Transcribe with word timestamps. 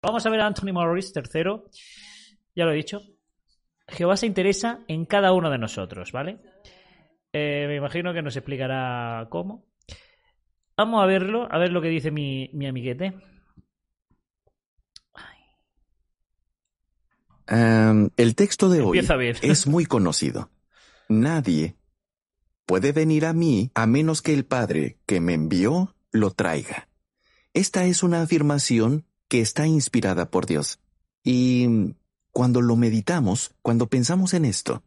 Vamos 0.00 0.24
a 0.24 0.30
ver 0.30 0.40
a 0.40 0.46
Anthony 0.46 0.72
Morris 0.72 1.12
III. 1.14 1.62
Ya 2.54 2.64
lo 2.64 2.72
he 2.72 2.76
dicho. 2.76 3.02
Jehová 3.88 4.16
se 4.16 4.26
interesa 4.26 4.84
en 4.86 5.06
cada 5.06 5.32
uno 5.32 5.50
de 5.50 5.58
nosotros, 5.58 6.12
¿vale? 6.12 6.38
Eh, 7.32 7.64
me 7.68 7.76
imagino 7.76 8.12
que 8.12 8.22
nos 8.22 8.36
explicará 8.36 9.26
cómo. 9.30 9.66
Vamos 10.76 11.02
a 11.02 11.06
verlo, 11.06 11.48
a 11.50 11.58
ver 11.58 11.72
lo 11.72 11.82
que 11.82 11.88
dice 11.88 12.10
mi, 12.10 12.50
mi 12.52 12.66
amiguete. 12.66 13.14
Um, 17.50 18.10
el 18.18 18.34
texto 18.34 18.68
de 18.68 18.82
hoy 18.82 19.00
bien. 19.00 19.36
es 19.40 19.66
muy 19.66 19.86
conocido. 19.86 20.50
Nadie 21.08 21.76
puede 22.66 22.92
venir 22.92 23.24
a 23.24 23.32
mí 23.32 23.70
a 23.74 23.86
menos 23.86 24.20
que 24.20 24.34
el 24.34 24.44
Padre 24.44 24.98
que 25.06 25.20
me 25.20 25.32
envió 25.32 25.96
lo 26.12 26.30
traiga. 26.30 26.88
Esta 27.54 27.84
es 27.86 28.02
una 28.02 28.20
afirmación 28.20 29.06
que 29.28 29.40
está 29.40 29.66
inspirada 29.66 30.30
por 30.30 30.46
Dios. 30.46 30.80
Y 31.22 31.94
cuando 32.32 32.62
lo 32.62 32.76
meditamos, 32.76 33.52
cuando 33.62 33.86
pensamos 33.86 34.34
en 34.34 34.44
esto, 34.44 34.82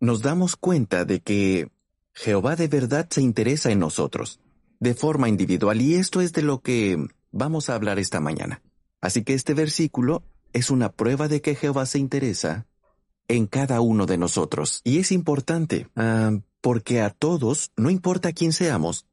nos 0.00 0.22
damos 0.22 0.56
cuenta 0.56 1.04
de 1.04 1.20
que 1.20 1.70
Jehová 2.12 2.56
de 2.56 2.68
verdad 2.68 3.06
se 3.10 3.22
interesa 3.22 3.70
en 3.70 3.78
nosotros, 3.78 4.40
de 4.80 4.94
forma 4.94 5.28
individual, 5.28 5.80
y 5.80 5.94
esto 5.94 6.20
es 6.20 6.32
de 6.32 6.42
lo 6.42 6.60
que 6.60 6.98
vamos 7.30 7.70
a 7.70 7.74
hablar 7.74 7.98
esta 7.98 8.20
mañana. 8.20 8.62
Así 9.00 9.24
que 9.24 9.34
este 9.34 9.54
versículo 9.54 10.22
es 10.52 10.70
una 10.70 10.92
prueba 10.92 11.28
de 11.28 11.40
que 11.40 11.54
Jehová 11.54 11.86
se 11.86 11.98
interesa 11.98 12.66
en 13.28 13.46
cada 13.46 13.80
uno 13.80 14.06
de 14.06 14.18
nosotros. 14.18 14.80
Y 14.84 14.98
es 14.98 15.12
importante, 15.12 15.88
ah, 15.96 16.32
porque 16.60 17.00
a 17.00 17.10
todos, 17.10 17.72
no 17.76 17.90
importa 17.90 18.32
quién 18.32 18.52
seamos, 18.52 19.06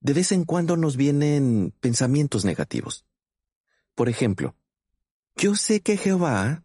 de 0.00 0.12
vez 0.12 0.32
en 0.32 0.44
cuando 0.44 0.76
nos 0.76 0.96
vienen 0.96 1.72
pensamientos 1.80 2.44
negativos. 2.44 3.04
Por 3.94 4.08
ejemplo, 4.08 4.54
yo 5.36 5.54
sé 5.54 5.80
que 5.80 5.96
Jehová 5.96 6.64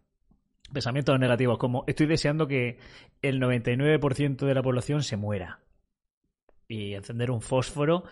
Pensamientos 0.72 1.18
negativos, 1.20 1.58
como 1.58 1.84
estoy 1.86 2.06
deseando 2.06 2.48
que 2.48 2.78
el 3.22 3.40
99% 3.40 4.46
de 4.46 4.54
la 4.54 4.62
población 4.62 5.02
se 5.02 5.16
muera. 5.16 5.60
Y 6.68 6.94
encender 6.94 7.30
un 7.30 7.40
fósforo 7.40 8.04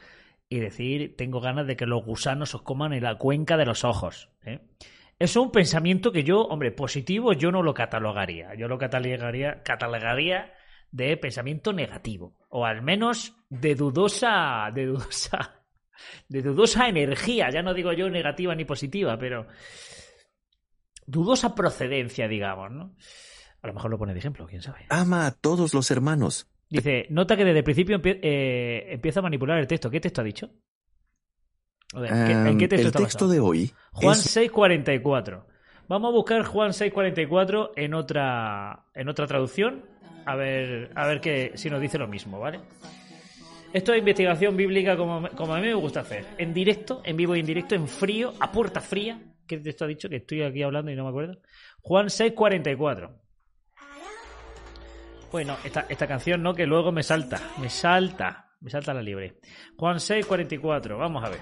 y 0.48 0.61
decir, 0.61 1.17
tengo 1.17 1.41
ganas 1.41 1.67
de 1.67 1.77
que 1.77 1.86
los 1.86 2.05
gusanos 2.05 2.55
os 2.55 2.62
coman 2.62 2.92
en 2.92 3.02
la 3.02 3.19
cuenca 3.19 3.56
de 3.56 3.67
los 3.67 3.83
ojos. 3.83 4.30
¿eh? 4.45 4.61
Eso 5.19 5.41
es 5.41 5.47
un 5.47 5.50
pensamiento 5.50 6.12
que 6.12 6.22
yo, 6.22 6.42
hombre, 6.42 6.70
positivo 6.70 7.33
yo 7.33 7.50
no 7.50 7.62
lo 7.62 7.75
catalogaría. 7.75 8.55
Yo 8.55 8.69
lo 8.69 8.78
catalogaría, 8.78 9.62
catalogaría 9.64 10.55
de 10.95 11.17
pensamiento 11.17 11.73
negativo. 11.73 12.37
O 12.50 12.64
al 12.64 12.81
menos 12.83 13.34
de 13.50 13.75
dudosa, 13.75 14.70
de 14.73 14.87
dudosa, 14.87 15.64
de 16.28 16.41
dudosa 16.42 16.89
energía. 16.89 17.51
Ya 17.51 17.62
no 17.62 17.75
digo 17.75 17.92
yo 17.92 18.09
negativa 18.09 18.55
ni 18.55 18.64
positiva, 18.64 19.19
pero 19.19 19.48
dudosa 21.06 21.55
procedencia, 21.55 22.28
digamos, 22.28 22.70
¿no? 22.70 22.95
A 23.61 23.67
lo 23.67 23.75
mejor 23.75 23.91
lo 23.91 23.98
pone 23.98 24.12
de 24.12 24.20
ejemplo, 24.20 24.47
quién 24.47 24.62
sabe. 24.62 24.86
ama 24.89 25.27
a 25.27 25.31
todos 25.33 25.75
los 25.75 25.91
hermanos. 25.91 26.48
Dice, 26.69 27.07
nota 27.11 27.36
que 27.36 27.45
desde 27.45 27.58
el 27.58 27.64
principio 27.64 27.98
empie- 28.01 28.20
eh, 28.23 28.86
empieza 28.92 29.19
a 29.20 29.23
manipular 29.23 29.58
el 29.58 29.67
texto. 29.67 29.90
¿Qué 29.90 30.01
texto 30.01 30.20
ha 30.20 30.24
dicho? 30.24 30.51
A 31.95 32.01
ver, 32.01 32.11
¿qué- 32.11 32.33
¿En 32.33 32.58
qué 32.58 32.69
texto 32.69 32.83
el 32.83 32.86
está 32.89 32.98
texto 33.01 33.24
basado? 33.27 33.30
de 33.33 33.40
hoy 33.40 33.73
Juan 33.92 34.13
es 34.13 34.36
6.44. 34.36 35.46
Vamos 35.89 36.08
a 36.08 36.13
buscar 36.13 36.45
Juan 36.45 36.70
6.44 36.73 37.73
en 37.77 37.95
otra, 37.95 38.86
en 38.95 39.08
otra 39.08 39.27
traducción. 39.27 39.85
A 40.27 40.36
ver, 40.36 40.90
a 40.95 41.07
ver 41.07 41.20
que, 41.20 41.52
si 41.55 41.68
nos 41.68 41.80
dice 41.80 41.98
lo 41.98 42.08
mismo, 42.08 42.40
¿vale? 42.40 42.61
Esto 43.74 43.92
es 43.92 43.98
investigación 43.98 44.57
bíblica 44.57 44.96
como, 44.96 45.17
a 45.17 45.61
mí 45.61 45.67
me 45.67 45.74
gusta 45.74 46.01
hacer. 46.01 46.24
En 46.39 46.55
directo, 46.55 47.02
en 47.05 47.17
vivo 47.17 47.35
y 47.35 47.40
en 47.40 47.46
directo, 47.46 47.74
en 47.74 47.89
frío, 47.89 48.33
a 48.39 48.52
puerta 48.52 48.80
fría. 48.80 49.20
¿Qué 49.48 49.58
texto 49.58 49.84
ha 49.84 49.89
dicho? 49.89 50.08
Que 50.08 50.17
estoy 50.17 50.42
aquí 50.42 50.63
hablando 50.63 50.92
y 50.92 50.95
no 50.95 51.02
me 51.02 51.11
acuerdo. 51.11 51.40
Juan 51.80 52.07
6.44. 52.07 53.11
Bueno, 55.33 55.57
esta, 55.64 55.86
esta 55.89 56.07
canción 56.07 56.40
no, 56.40 56.55
que 56.55 56.67
luego 56.67 56.92
me 56.92 57.02
salta. 57.02 57.40
Me 57.61 57.68
salta. 57.68 58.52
Me 58.61 58.70
salta 58.70 58.95
la 58.95 59.02
libre. 59.02 59.40
Juan 59.77 59.96
6.44. 59.96 60.96
Vamos 60.96 61.24
a 61.24 61.30
ver. 61.30 61.40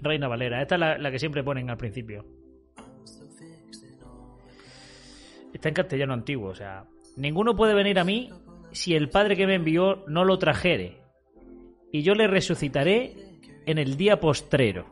Reina 0.00 0.26
Valera. 0.26 0.60
Esta 0.60 0.74
es 0.74 0.80
la, 0.80 0.98
la 0.98 1.10
que 1.12 1.20
siempre 1.20 1.44
ponen 1.44 1.70
al 1.70 1.76
principio. 1.76 2.26
Está 5.54 5.68
en 5.68 5.74
castellano 5.74 6.14
antiguo, 6.14 6.48
o 6.48 6.54
sea. 6.54 6.84
Ninguno 7.20 7.54
puede 7.54 7.74
venir 7.74 7.98
a 7.98 8.04
mí 8.04 8.30
si 8.72 8.94
el 8.94 9.10
Padre 9.10 9.36
que 9.36 9.46
me 9.46 9.56
envió 9.56 10.04
no 10.08 10.24
lo 10.24 10.38
trajere. 10.38 11.02
Y 11.92 12.02
yo 12.02 12.14
le 12.14 12.26
resucitaré 12.26 13.14
en 13.66 13.76
el 13.76 13.98
día 13.98 14.20
postrero. 14.20 14.86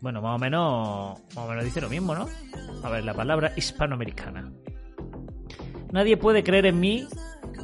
Bueno, 0.00 0.22
más 0.22 0.36
o 0.36 0.38
menos. 0.38 1.20
Más 1.34 1.44
o 1.44 1.48
menos 1.48 1.62
dice 1.62 1.82
lo 1.82 1.90
mismo, 1.90 2.14
¿no? 2.14 2.26
A 2.82 2.88
ver, 2.88 3.04
la 3.04 3.12
palabra 3.12 3.52
hispanoamericana. 3.54 4.50
Nadie 5.92 6.16
puede 6.16 6.42
creer 6.42 6.66
en 6.66 6.80
mí 6.80 7.06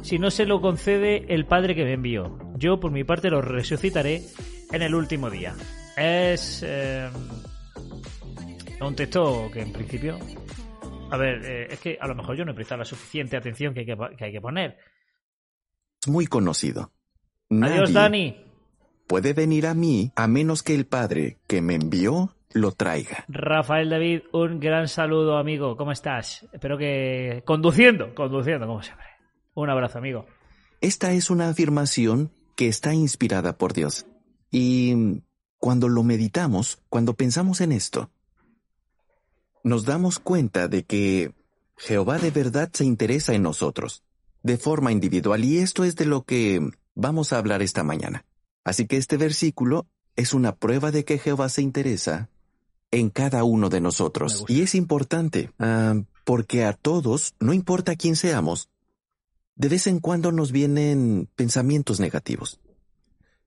si 0.03 0.19
no 0.19 0.29
se 0.29 0.45
lo 0.45 0.61
concede 0.61 1.25
el 1.33 1.47
Padre 1.47 1.73
que 1.73 1.83
me 1.83 1.93
envió. 1.93 2.37
Yo, 2.57 2.79
por 2.79 2.91
mi 2.91 3.03
parte, 3.03 3.31
lo 3.31 3.41
resucitaré 3.41 4.21
en 4.71 4.83
el 4.83 4.93
último 4.93 5.31
día. 5.31 5.55
Es 5.97 6.63
eh, 6.63 7.09
un 8.79 8.95
texto 8.95 9.49
que 9.51 9.61
en 9.61 9.73
principio... 9.73 10.19
A 11.13 11.17
ver, 11.17 11.45
eh, 11.45 11.67
es 11.69 11.79
que 11.79 11.95
a 12.01 12.07
lo 12.07 12.15
mejor 12.15 12.35
yo 12.35 12.43
no 12.43 12.53
he 12.53 12.55
prestado 12.55 12.79
la 12.79 12.85
suficiente 12.85 13.37
atención 13.37 13.71
que 13.71 13.81
hay 13.81 13.85
que, 13.85 13.95
que 14.17 14.25
hay 14.25 14.31
que 14.31 14.41
poner. 14.41 14.79
muy 16.07 16.25
conocido. 16.25 16.91
Adiós, 17.51 17.93
Dani. 17.93 18.43
puede 19.05 19.33
venir 19.33 19.67
a 19.67 19.75
mí 19.75 20.11
a 20.15 20.27
menos 20.27 20.63
que 20.63 20.73
el 20.73 20.87
Padre 20.87 21.37
que 21.45 21.61
me 21.61 21.75
envió 21.75 22.35
lo 22.51 22.71
traiga. 22.71 23.25
Rafael 23.27 23.91
David, 23.91 24.21
un 24.31 24.59
gran 24.59 24.87
saludo, 24.87 25.37
amigo. 25.37 25.77
¿Cómo 25.77 25.91
estás? 25.91 26.47
Espero 26.51 26.79
que... 26.79 27.43
Conduciendo, 27.45 28.15
conduciendo, 28.15 28.65
como 28.65 28.81
siempre. 28.81 29.05
Un 29.53 29.69
abrazo, 29.69 29.99
amigo. 29.99 30.25
Esta 30.81 31.11
es 31.11 31.29
una 31.29 31.47
afirmación 31.47 32.31
que 32.55 32.67
está 32.67 32.95
inspirada 32.95 33.59
por 33.59 33.73
Dios. 33.73 34.07
Y 34.49 35.21
cuando 35.59 35.89
lo 35.89 36.01
meditamos, 36.01 36.81
cuando 36.89 37.13
pensamos 37.13 37.61
en 37.61 37.71
esto, 37.71 38.09
nos 39.63 39.85
damos 39.85 40.19
cuenta 40.19 40.67
de 40.67 40.83
que 40.83 41.33
Jehová 41.77 42.19
de 42.19 42.31
verdad 42.31 42.69
se 42.73 42.85
interesa 42.85 43.33
en 43.33 43.43
nosotros, 43.43 44.03
de 44.43 44.57
forma 44.57 44.91
individual, 44.91 45.43
y 45.43 45.57
esto 45.57 45.83
es 45.83 45.95
de 45.95 46.05
lo 46.05 46.23
que 46.23 46.61
vamos 46.95 47.33
a 47.33 47.37
hablar 47.37 47.61
esta 47.61 47.83
mañana. 47.83 48.25
Así 48.63 48.87
que 48.87 48.97
este 48.97 49.17
versículo 49.17 49.87
es 50.15 50.33
una 50.33 50.55
prueba 50.55 50.91
de 50.91 51.05
que 51.05 51.17
Jehová 51.17 51.49
se 51.49 51.61
interesa 51.61 52.29
en 52.91 53.09
cada 53.09 53.43
uno 53.43 53.69
de 53.69 53.81
nosotros. 53.81 54.45
Y 54.47 54.61
es 54.61 54.75
importante, 54.75 55.51
ah, 55.59 55.95
porque 56.23 56.63
a 56.63 56.73
todos, 56.73 57.33
no 57.39 57.53
importa 57.53 57.95
quién 57.95 58.15
seamos, 58.15 58.69
de 59.55 59.69
vez 59.69 59.87
en 59.87 59.99
cuando 59.99 60.31
nos 60.31 60.51
vienen 60.51 61.29
pensamientos 61.35 61.99
negativos. 61.99 62.59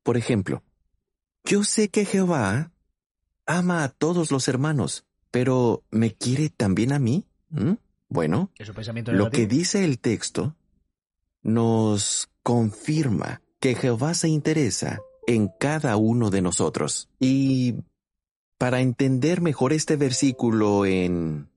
Por 0.03 0.17
ejemplo, 0.17 0.63
yo 1.45 1.65
sé 1.65 1.89
que 1.89 2.05
Jehová 2.05 2.73
ama 3.47 3.85
a 3.85 3.89
todos 3.89 4.31
los 4.31 4.49
hermanos, 4.49 5.05
pero 5.31 5.83
¿me 5.91 6.13
quiere 6.15 6.51
también 6.51 6.93
a 6.93 6.99
mí? 6.99 7.27
¿Mm? 7.51 7.73
Bueno, 8.09 8.51
Es 8.57 8.71
pensamiento 8.71 9.13
lo 9.13 9.31
que 9.31 9.47
dice 9.47 9.85
el 9.85 9.99
texto 9.99 10.55
nos 11.43 12.29
confirma 12.43 13.43
que 13.61 13.75
Jehová 13.75 14.15
se 14.15 14.29
interesa 14.29 15.01
en 15.27 15.49
cada 15.59 15.97
uno 15.97 16.31
de 16.31 16.43
nosotros. 16.43 17.09
Y 17.19 17.77
para 18.59 18.81
entender 18.81 19.41
mejor 19.41 19.73
este 19.73 19.97
versículo 19.97 20.87
en 20.87 21.49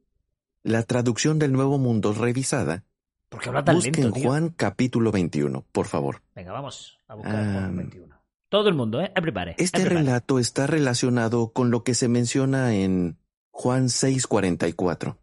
la 0.64 0.84
traducción 0.84 1.40
del 1.40 1.54
Nuevo 1.54 1.78
Mundo 1.78 2.14
revisada, 2.14 2.84
¿Por 3.30 3.42
qué 3.42 3.50
habla 3.50 3.64
tan 3.64 3.76
busquen 3.76 3.94
lento, 3.94 4.12
tío? 4.12 4.28
Juan 4.28 4.50
capítulo 4.50 5.12
21, 5.12 5.64
por 5.72 5.86
favor. 5.86 6.22
Venga, 6.36 6.52
vamos 6.52 7.00
a 7.08 7.16
buscar. 7.16 7.54
Juan 7.54 7.78
21. 7.78 8.16
Todo 8.50 8.68
el 8.68 8.74
mundo, 8.76 9.00
¿eh? 9.02 9.12
Everybody. 9.16 9.52
Este 9.58 9.82
everybody. 9.82 10.06
relato 10.06 10.40
está 10.40 10.66
relacionado 10.66 11.50
con 11.54 11.70
lo 11.70 11.84
que 11.84 11.94
se 11.94 12.08
menciona 12.08 12.74
en 12.74 13.19
Juan 13.62 13.90
6:44, 13.90 15.18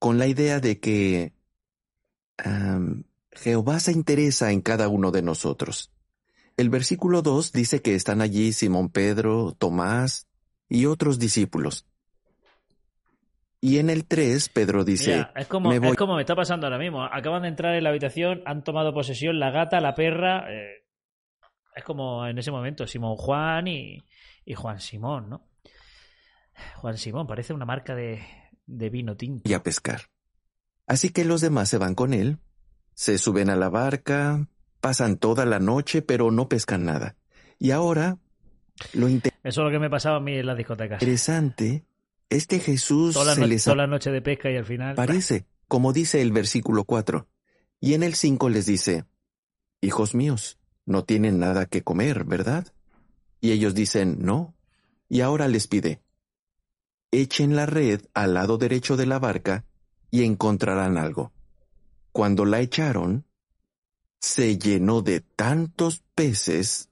con 0.00 0.18
la 0.18 0.26
idea 0.26 0.58
de 0.58 0.80
que 0.80 1.34
Jehová 3.30 3.78
se 3.78 3.92
interesa 3.92 4.50
en 4.50 4.60
cada 4.60 4.88
uno 4.88 5.12
de 5.12 5.22
nosotros. 5.22 5.92
El 6.56 6.68
versículo 6.68 7.22
2 7.22 7.52
dice 7.52 7.82
que 7.82 7.94
están 7.94 8.22
allí 8.22 8.52
Simón 8.52 8.88
Pedro, 8.88 9.52
Tomás 9.56 10.26
y 10.68 10.86
otros 10.86 11.20
discípulos. 11.20 11.86
Y 13.60 13.78
en 13.78 13.88
el 13.88 14.04
3, 14.04 14.48
Pedro 14.48 14.84
dice, 14.84 15.12
Mira, 15.12 15.32
es, 15.36 15.46
como, 15.46 15.70
me 15.70 15.78
voy 15.78 15.90
es 15.90 15.96
como 15.96 16.16
me 16.16 16.22
está 16.22 16.34
pasando 16.34 16.66
ahora 16.66 16.78
mismo. 16.78 17.04
Acaban 17.04 17.42
de 17.42 17.48
entrar 17.48 17.76
en 17.76 17.84
la 17.84 17.90
habitación, 17.90 18.42
han 18.46 18.64
tomado 18.64 18.92
posesión 18.92 19.38
la 19.38 19.52
gata, 19.52 19.80
la 19.80 19.94
perra. 19.94 20.52
eh, 20.52 20.82
es 21.76 21.84
como 21.84 22.26
en 22.26 22.36
ese 22.36 22.50
momento 22.50 22.84
Simón 22.84 23.14
Juan 23.14 23.68
y, 23.68 24.04
y 24.44 24.54
Juan 24.54 24.80
Simón, 24.80 25.30
¿no? 25.30 25.45
Juan 26.76 26.96
Simón, 26.98 27.26
parece 27.26 27.52
una 27.52 27.64
marca 27.64 27.94
de, 27.94 28.20
de 28.66 28.90
vino 28.90 29.16
tinto. 29.16 29.54
a 29.54 29.62
pescar. 29.62 30.02
Así 30.86 31.10
que 31.10 31.24
los 31.24 31.40
demás 31.40 31.68
se 31.68 31.78
van 31.78 31.94
con 31.94 32.14
él, 32.14 32.38
se 32.94 33.18
suben 33.18 33.50
a 33.50 33.56
la 33.56 33.68
barca, 33.68 34.48
pasan 34.80 35.16
toda 35.16 35.44
la 35.44 35.58
noche, 35.58 36.02
pero 36.02 36.30
no 36.30 36.48
pescan 36.48 36.84
nada. 36.84 37.16
Y 37.58 37.70
ahora, 37.72 38.18
lo 38.92 39.08
Eso 39.08 39.22
es 39.42 39.56
lo 39.56 39.70
que 39.70 39.78
me 39.78 39.90
pasaba 39.90 40.16
a 40.16 40.20
mí 40.20 40.34
en 40.34 40.46
las 40.46 40.56
discotecas. 40.56 41.00
interesante, 41.02 41.84
este 42.28 42.58
Jesús 42.60 43.14
Toda 43.14 43.26
la, 43.26 43.34
se 43.34 43.40
no- 43.40 43.46
les 43.46 43.64
toda 43.64 43.76
la 43.76 43.86
noche 43.86 44.10
de 44.10 44.22
pesca 44.22 44.50
y 44.50 44.56
al 44.56 44.64
final. 44.64 44.92
aparece, 44.92 45.46
como 45.68 45.92
dice 45.92 46.22
el 46.22 46.32
versículo 46.32 46.84
4. 46.84 47.28
Y 47.80 47.94
en 47.94 48.02
el 48.02 48.14
5 48.14 48.48
les 48.48 48.66
dice, 48.66 49.04
Hijos 49.80 50.14
míos, 50.14 50.58
no 50.86 51.04
tienen 51.04 51.38
nada 51.38 51.66
que 51.66 51.82
comer, 51.82 52.24
¿verdad? 52.24 52.66
Y 53.40 53.50
ellos 53.52 53.74
dicen, 53.74 54.18
no. 54.20 54.54
Y 55.08 55.20
ahora 55.20 55.46
les 55.48 55.66
pide, 55.68 56.00
echen 57.10 57.56
la 57.56 57.66
red 57.66 58.02
al 58.14 58.34
lado 58.34 58.58
derecho 58.58 58.96
de 58.96 59.06
la 59.06 59.18
barca 59.18 59.64
y 60.10 60.24
encontrarán 60.24 60.98
algo. 60.98 61.32
Cuando 62.12 62.44
la 62.44 62.60
echaron, 62.60 63.26
se 64.20 64.58
llenó 64.58 65.02
de 65.02 65.20
tantos 65.20 66.02
peces 66.14 66.90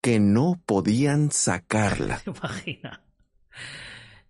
que 0.00 0.20
no 0.20 0.60
podían 0.64 1.30
sacarla. 1.30 2.18
¿Te 2.24 2.30
imaginas? 2.30 3.00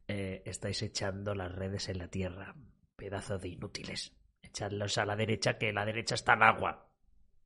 Eh, 0.06 0.42
estáis 0.44 0.82
echando 0.82 1.34
las 1.34 1.50
redes 1.50 1.88
en 1.88 1.98
la 1.98 2.08
tierra, 2.08 2.54
pedazos 2.96 3.40
de 3.40 3.48
inútiles. 3.48 4.12
Echadlos 4.42 4.98
a 4.98 5.06
la 5.06 5.16
derecha, 5.16 5.58
que 5.58 5.72
la 5.72 5.84
derecha 5.84 6.14
está 6.14 6.34
el 6.34 6.42
agua. 6.42 6.90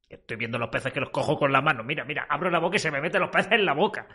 Estoy 0.09 0.37
viendo 0.37 0.59
los 0.59 0.71
peces 0.71 0.93
que 0.93 1.01
los 1.01 1.11
cojo 1.11 1.39
con 1.39 1.53
la 1.53 1.61
mano. 1.61 1.85
Mira, 1.85 2.05
mira, 2.05 2.27
abro 2.29 2.51
la 2.51 2.59
boca 2.59 2.77
y 2.77 2.81
se 2.81 2.91
me 2.91 3.01
meten 3.01 3.21
los 3.21 3.31
peces 3.31 3.53
en 3.53 3.65
la 3.65 3.75
boca. 3.75 4.09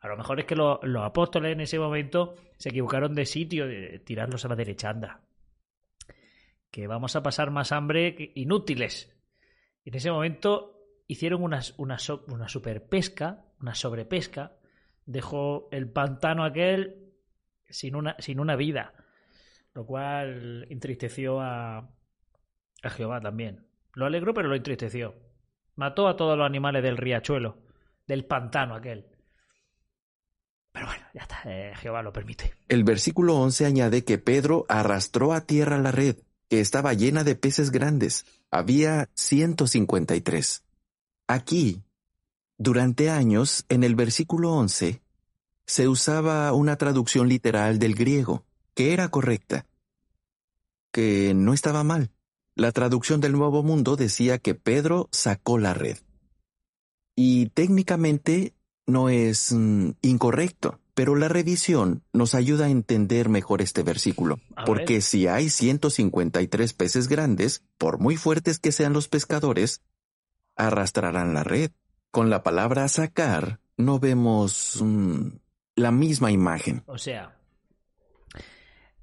A 0.00 0.08
lo 0.08 0.16
mejor 0.16 0.38
es 0.40 0.46
que 0.46 0.54
lo- 0.56 0.80
los 0.82 1.02
apóstoles 1.04 1.52
en 1.52 1.60
ese 1.60 1.78
momento 1.78 2.34
se 2.56 2.68
equivocaron 2.68 3.14
de 3.14 3.26
sitio, 3.26 3.66
de 3.66 3.98
tirarlos 3.98 4.44
a 4.44 4.48
la 4.48 4.56
derecha, 4.56 4.90
anda. 4.90 5.22
Que 6.70 6.86
vamos 6.86 7.16
a 7.16 7.22
pasar 7.22 7.50
más 7.50 7.72
hambre 7.72 8.14
que 8.14 8.32
inútiles. 8.34 9.14
En 9.84 9.94
ese 9.94 10.10
momento 10.10 10.78
hicieron 11.06 11.42
una, 11.42 11.60
una, 11.78 11.98
so- 11.98 12.24
superpesca, 12.46 13.44
una 13.60 13.74
sobrepesca. 13.74 14.56
Dejó 15.06 15.68
el 15.72 15.90
pantano 15.90 16.44
aquel 16.44 17.12
sin 17.68 17.96
una, 17.96 18.14
sin 18.18 18.38
una 18.40 18.54
vida. 18.56 18.92
Lo 19.74 19.86
cual 19.86 20.66
entristeció 20.70 21.40
a, 21.40 21.78
a 22.82 22.90
Jehová 22.90 23.20
también. 23.20 23.66
Lo 23.94 24.06
alegró, 24.06 24.34
pero 24.34 24.48
lo 24.48 24.54
entristeció. 24.54 25.14
Mató 25.74 26.08
a 26.08 26.16
todos 26.16 26.36
los 26.36 26.46
animales 26.46 26.82
del 26.82 26.96
riachuelo, 26.96 27.58
del 28.06 28.24
pantano 28.26 28.74
aquel. 28.74 29.06
Pero 30.78 30.90
bueno, 30.90 31.04
ya 31.12 31.22
está, 31.22 31.42
eh, 31.44 31.72
Jehová 31.74 32.02
lo 32.02 32.12
permite. 32.12 32.54
El 32.68 32.84
versículo 32.84 33.34
11 33.34 33.66
añade 33.66 34.04
que 34.04 34.16
Pedro 34.16 34.64
arrastró 34.68 35.32
a 35.32 35.40
tierra 35.40 35.76
la 35.76 35.90
red, 35.90 36.18
que 36.48 36.60
estaba 36.60 36.94
llena 36.94 37.24
de 37.24 37.34
peces 37.34 37.72
grandes. 37.72 38.26
Había 38.52 39.08
153. 39.14 40.62
Aquí, 41.26 41.82
durante 42.58 43.10
años, 43.10 43.64
en 43.68 43.82
el 43.82 43.96
versículo 43.96 44.52
11, 44.52 45.02
se 45.66 45.88
usaba 45.88 46.52
una 46.52 46.76
traducción 46.76 47.28
literal 47.28 47.80
del 47.80 47.96
griego, 47.96 48.44
que 48.74 48.92
era 48.92 49.08
correcta, 49.08 49.66
que 50.92 51.32
no 51.34 51.54
estaba 51.54 51.82
mal. 51.82 52.12
La 52.54 52.70
traducción 52.70 53.20
del 53.20 53.32
Nuevo 53.32 53.64
Mundo 53.64 53.96
decía 53.96 54.38
que 54.38 54.54
Pedro 54.54 55.08
sacó 55.10 55.58
la 55.58 55.74
red. 55.74 55.98
Y 57.16 57.46
técnicamente 57.46 58.54
no 58.88 59.08
es 59.08 59.52
mm, 59.52 59.90
incorrecto, 60.02 60.80
pero 60.94 61.14
la 61.14 61.28
revisión 61.28 62.02
nos 62.12 62.34
ayuda 62.34 62.66
a 62.66 62.70
entender 62.70 63.28
mejor 63.28 63.62
este 63.62 63.84
versículo, 63.84 64.40
A 64.56 64.64
porque 64.64 64.94
ver. 64.94 65.02
si 65.02 65.28
hay 65.28 65.50
153 65.50 66.72
peces 66.72 67.06
grandes, 67.06 67.62
por 67.76 68.00
muy 68.00 68.16
fuertes 68.16 68.58
que 68.58 68.72
sean 68.72 68.94
los 68.94 69.06
pescadores, 69.06 69.82
arrastrarán 70.56 71.34
la 71.34 71.44
red. 71.44 71.70
Con 72.10 72.30
la 72.30 72.42
palabra 72.42 72.88
sacar 72.88 73.60
no 73.76 74.00
vemos 74.00 74.80
mm, 74.82 75.28
la 75.76 75.92
misma 75.92 76.32
imagen. 76.32 76.82
O 76.86 76.98
sea, 76.98 77.38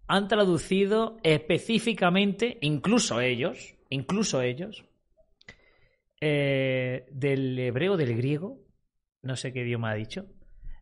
han 0.08 0.28
traducido 0.28 1.18
específicamente, 1.24 2.58
incluso 2.62 3.22
ellos, 3.22 3.76
incluso 3.90 4.42
ellos, 4.42 4.84
eh, 6.20 7.08
del 7.12 7.58
hebreo 7.60 7.98
del 7.98 8.18
griego, 8.18 8.65
no 9.26 9.36
sé 9.36 9.52
qué 9.52 9.62
idioma 9.62 9.92
ha 9.92 9.96
dicho, 9.96 10.28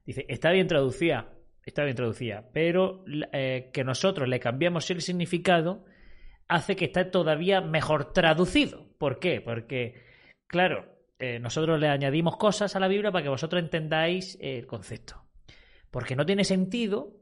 dice, 0.05 0.25
está 0.29 0.51
bien 0.51 0.67
traducida, 0.67 1.33
está 1.65 1.83
bien 1.83 1.95
traducida, 1.95 2.49
pero 2.53 3.03
eh, 3.31 3.71
que 3.73 3.83
nosotros 3.83 4.27
le 4.29 4.39
cambiamos 4.39 4.89
el 4.91 5.01
significado 5.01 5.85
hace 6.47 6.75
que 6.75 6.85
esté 6.85 7.05
todavía 7.05 7.61
mejor 7.61 8.13
traducido. 8.13 8.87
¿Por 8.97 9.19
qué? 9.19 9.41
Porque, 9.41 10.03
claro, 10.45 10.93
eh, 11.19 11.39
nosotros 11.39 11.79
le 11.79 11.87
añadimos 11.87 12.37
cosas 12.37 12.75
a 12.75 12.79
la 12.79 12.87
Biblia 12.87 13.11
para 13.11 13.23
que 13.23 13.29
vosotros 13.29 13.61
entendáis 13.61 14.37
el 14.41 14.67
concepto. 14.67 15.23
Porque 15.89 16.15
no 16.15 16.25
tiene 16.25 16.43
sentido, 16.43 17.21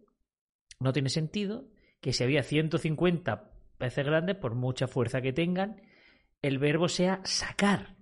no 0.79 0.91
tiene 0.91 1.09
sentido 1.09 1.65
que 2.01 2.13
si 2.13 2.23
había 2.23 2.41
150 2.41 3.51
peces 3.77 4.05
grandes, 4.05 4.37
por 4.37 4.55
mucha 4.55 4.87
fuerza 4.87 5.21
que 5.21 5.33
tengan, 5.33 5.81
el 6.41 6.57
verbo 6.57 6.87
sea 6.87 7.21
sacar, 7.23 7.95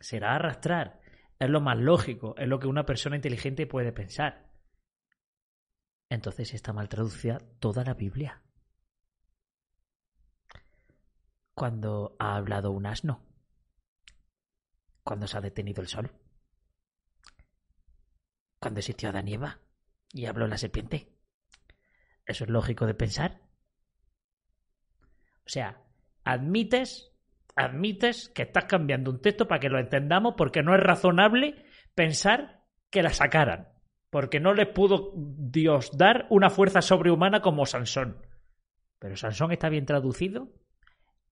será 0.00 0.34
arrastrar. 0.34 0.99
Es 1.40 1.48
lo 1.48 1.62
más 1.62 1.78
lógico, 1.78 2.34
es 2.36 2.46
lo 2.46 2.60
que 2.60 2.66
una 2.66 2.84
persona 2.84 3.16
inteligente 3.16 3.66
puede 3.66 3.92
pensar. 3.92 4.52
Entonces 6.10 6.52
está 6.52 6.74
mal 6.74 6.90
traducida 6.90 7.38
toda 7.58 7.82
la 7.82 7.94
Biblia. 7.94 8.42
Cuando 11.54 12.14
ha 12.18 12.36
hablado 12.36 12.72
un 12.72 12.84
asno. 12.84 13.24
Cuando 15.02 15.26
se 15.26 15.38
ha 15.38 15.40
detenido 15.40 15.80
el 15.80 15.88
sol. 15.88 16.12
Cuando 18.60 18.80
existió 18.80 19.08
Adán 19.08 19.28
y 19.28 19.38
y 20.12 20.26
habló 20.26 20.46
la 20.46 20.58
serpiente. 20.58 21.16
¿Eso 22.26 22.44
es 22.44 22.50
lógico 22.50 22.86
de 22.86 22.94
pensar? 22.94 23.40
O 25.46 25.48
sea, 25.48 25.82
admites, 26.24 27.09
admites 27.56 28.28
que 28.28 28.42
estás 28.42 28.64
cambiando 28.64 29.10
un 29.10 29.20
texto 29.20 29.46
para 29.48 29.60
que 29.60 29.68
lo 29.68 29.78
entendamos 29.78 30.34
porque 30.36 30.62
no 30.62 30.74
es 30.74 30.80
razonable 30.80 31.64
pensar 31.94 32.64
que 32.90 33.02
la 33.02 33.10
sacaran. 33.10 33.68
Porque 34.10 34.40
no 34.40 34.54
les 34.54 34.68
pudo 34.68 35.12
Dios 35.16 35.96
dar 35.96 36.26
una 36.30 36.50
fuerza 36.50 36.82
sobrehumana 36.82 37.40
como 37.40 37.66
Sansón. 37.66 38.24
Pero 38.98 39.16
Sansón 39.16 39.52
está 39.52 39.68
bien 39.68 39.86
traducido 39.86 40.48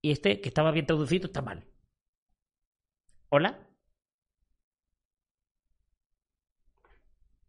y 0.00 0.12
este 0.12 0.40
que 0.40 0.48
estaba 0.48 0.70
bien 0.70 0.86
traducido 0.86 1.26
está 1.26 1.42
mal. 1.42 1.66
¿Hola? 3.30 3.68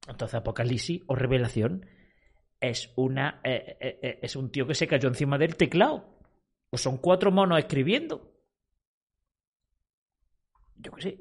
Entonces 0.08 0.36
Apocalipsis 0.36 1.04
o 1.08 1.16
Revelación 1.16 1.86
es 2.60 2.92
una 2.96 3.40
eh, 3.44 3.78
eh, 3.80 4.00
eh, 4.02 4.20
es 4.22 4.36
un 4.36 4.52
tío 4.52 4.66
que 4.68 4.74
se 4.76 4.88
cayó 4.88 5.08
encima 5.08 5.38
del 5.38 5.56
teclado. 5.56 6.18
O 6.72 6.78
son 6.78 6.98
cuatro 6.98 7.32
monos 7.32 7.60
escribiendo. 7.60 8.39
Yo 10.80 10.92
qué 10.94 11.02
sé. 11.02 11.18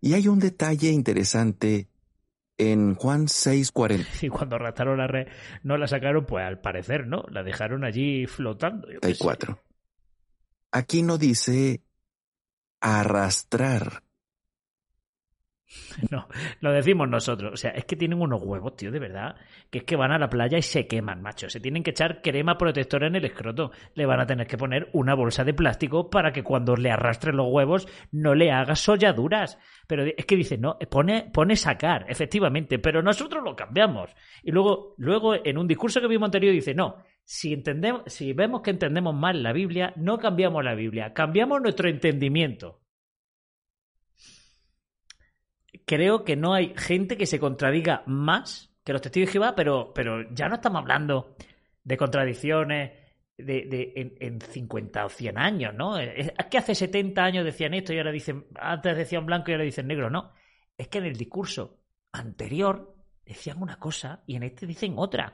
Y 0.00 0.14
hay 0.14 0.28
un 0.28 0.38
detalle 0.38 0.90
interesante 0.90 1.88
en 2.58 2.94
Juan 2.94 3.26
6:44. 3.26 4.22
Y 4.22 4.28
cuando 4.30 4.56
arrastraron 4.56 4.98
la 4.98 5.06
red, 5.06 5.28
no 5.62 5.76
la 5.76 5.86
sacaron, 5.86 6.26
pues 6.26 6.44
al 6.44 6.60
parecer, 6.60 7.06
¿no? 7.06 7.24
La 7.30 7.42
dejaron 7.42 7.84
allí 7.84 8.26
flotando. 8.26 8.88
yo 8.90 8.98
sé. 9.02 9.16
Aquí 10.72 11.02
no 11.02 11.18
dice 11.18 11.82
arrastrar. 12.80 14.02
No, 16.10 16.28
lo 16.60 16.72
decimos 16.72 17.08
nosotros. 17.08 17.52
O 17.52 17.56
sea, 17.56 17.70
es 17.72 17.84
que 17.84 17.96
tienen 17.96 18.20
unos 18.20 18.42
huevos, 18.42 18.76
tío, 18.76 18.90
de 18.90 18.98
verdad. 18.98 19.36
Que 19.70 19.78
es 19.78 19.84
que 19.84 19.96
van 19.96 20.12
a 20.12 20.18
la 20.18 20.28
playa 20.28 20.58
y 20.58 20.62
se 20.62 20.86
queman, 20.86 21.22
macho. 21.22 21.48
Se 21.48 21.60
tienen 21.60 21.82
que 21.82 21.90
echar 21.90 22.22
crema 22.22 22.56
protectora 22.56 23.06
en 23.06 23.16
el 23.16 23.24
escroto. 23.24 23.72
Le 23.94 24.06
van 24.06 24.20
a 24.20 24.26
tener 24.26 24.46
que 24.46 24.56
poner 24.56 24.88
una 24.92 25.14
bolsa 25.14 25.44
de 25.44 25.54
plástico 25.54 26.10
para 26.10 26.32
que 26.32 26.42
cuando 26.42 26.76
le 26.76 26.90
arrastren 26.90 27.36
los 27.36 27.48
huevos 27.50 27.88
no 28.12 28.34
le 28.34 28.50
haga 28.52 28.74
solladuras. 28.74 29.58
Pero 29.86 30.04
es 30.04 30.26
que 30.26 30.36
dice, 30.36 30.58
no, 30.58 30.78
pone, 30.90 31.30
pone 31.32 31.56
sacar, 31.56 32.06
efectivamente, 32.08 32.78
pero 32.78 33.02
nosotros 33.02 33.42
lo 33.44 33.54
cambiamos. 33.54 34.10
Y 34.42 34.50
luego, 34.50 34.94
luego 34.98 35.34
en 35.34 35.58
un 35.58 35.68
discurso 35.68 36.00
que 36.00 36.08
vimos 36.08 36.26
anterior 36.26 36.52
dice, 36.52 36.74
no, 36.74 36.96
si 37.24 37.52
entendemos, 37.52 38.02
si 38.06 38.32
vemos 38.32 38.62
que 38.62 38.70
entendemos 38.70 39.14
mal 39.14 39.42
la 39.42 39.52
Biblia, 39.52 39.92
no 39.96 40.18
cambiamos 40.18 40.64
la 40.64 40.74
Biblia, 40.74 41.12
cambiamos 41.12 41.60
nuestro 41.60 41.88
entendimiento 41.88 42.80
creo 45.86 46.24
que 46.24 46.36
no 46.36 46.52
hay 46.52 46.74
gente 46.76 47.16
que 47.16 47.26
se 47.26 47.40
contradiga 47.40 48.02
más 48.06 48.70
que 48.84 48.92
los 48.92 49.00
testigos 49.00 49.28
de 49.28 49.32
Jehová, 49.32 49.54
pero, 49.54 49.92
pero 49.94 50.30
ya 50.32 50.48
no 50.48 50.56
estamos 50.56 50.82
hablando 50.82 51.36
de 51.82 51.96
contradicciones 51.96 52.92
de, 53.38 53.66
de, 53.66 53.92
en, 53.96 54.14
en 54.20 54.40
50 54.40 55.06
o 55.06 55.08
100 55.08 55.38
años, 55.38 55.74
¿no? 55.74 55.98
Es 55.98 56.32
que 56.50 56.58
hace 56.58 56.74
70 56.74 57.22
años 57.22 57.44
decían 57.44 57.74
esto 57.74 57.92
y 57.92 57.98
ahora 57.98 58.12
dicen, 58.12 58.46
antes 58.56 58.96
decían 58.96 59.26
blanco 59.26 59.50
y 59.50 59.54
ahora 59.54 59.64
dicen 59.64 59.86
negro, 59.86 60.10
no. 60.10 60.32
Es 60.76 60.88
que 60.88 60.98
en 60.98 61.04
el 61.04 61.16
discurso 61.16 61.80
anterior 62.12 62.94
decían 63.24 63.62
una 63.62 63.78
cosa 63.78 64.22
y 64.26 64.36
en 64.36 64.44
este 64.44 64.66
dicen 64.66 64.94
otra. 64.96 65.32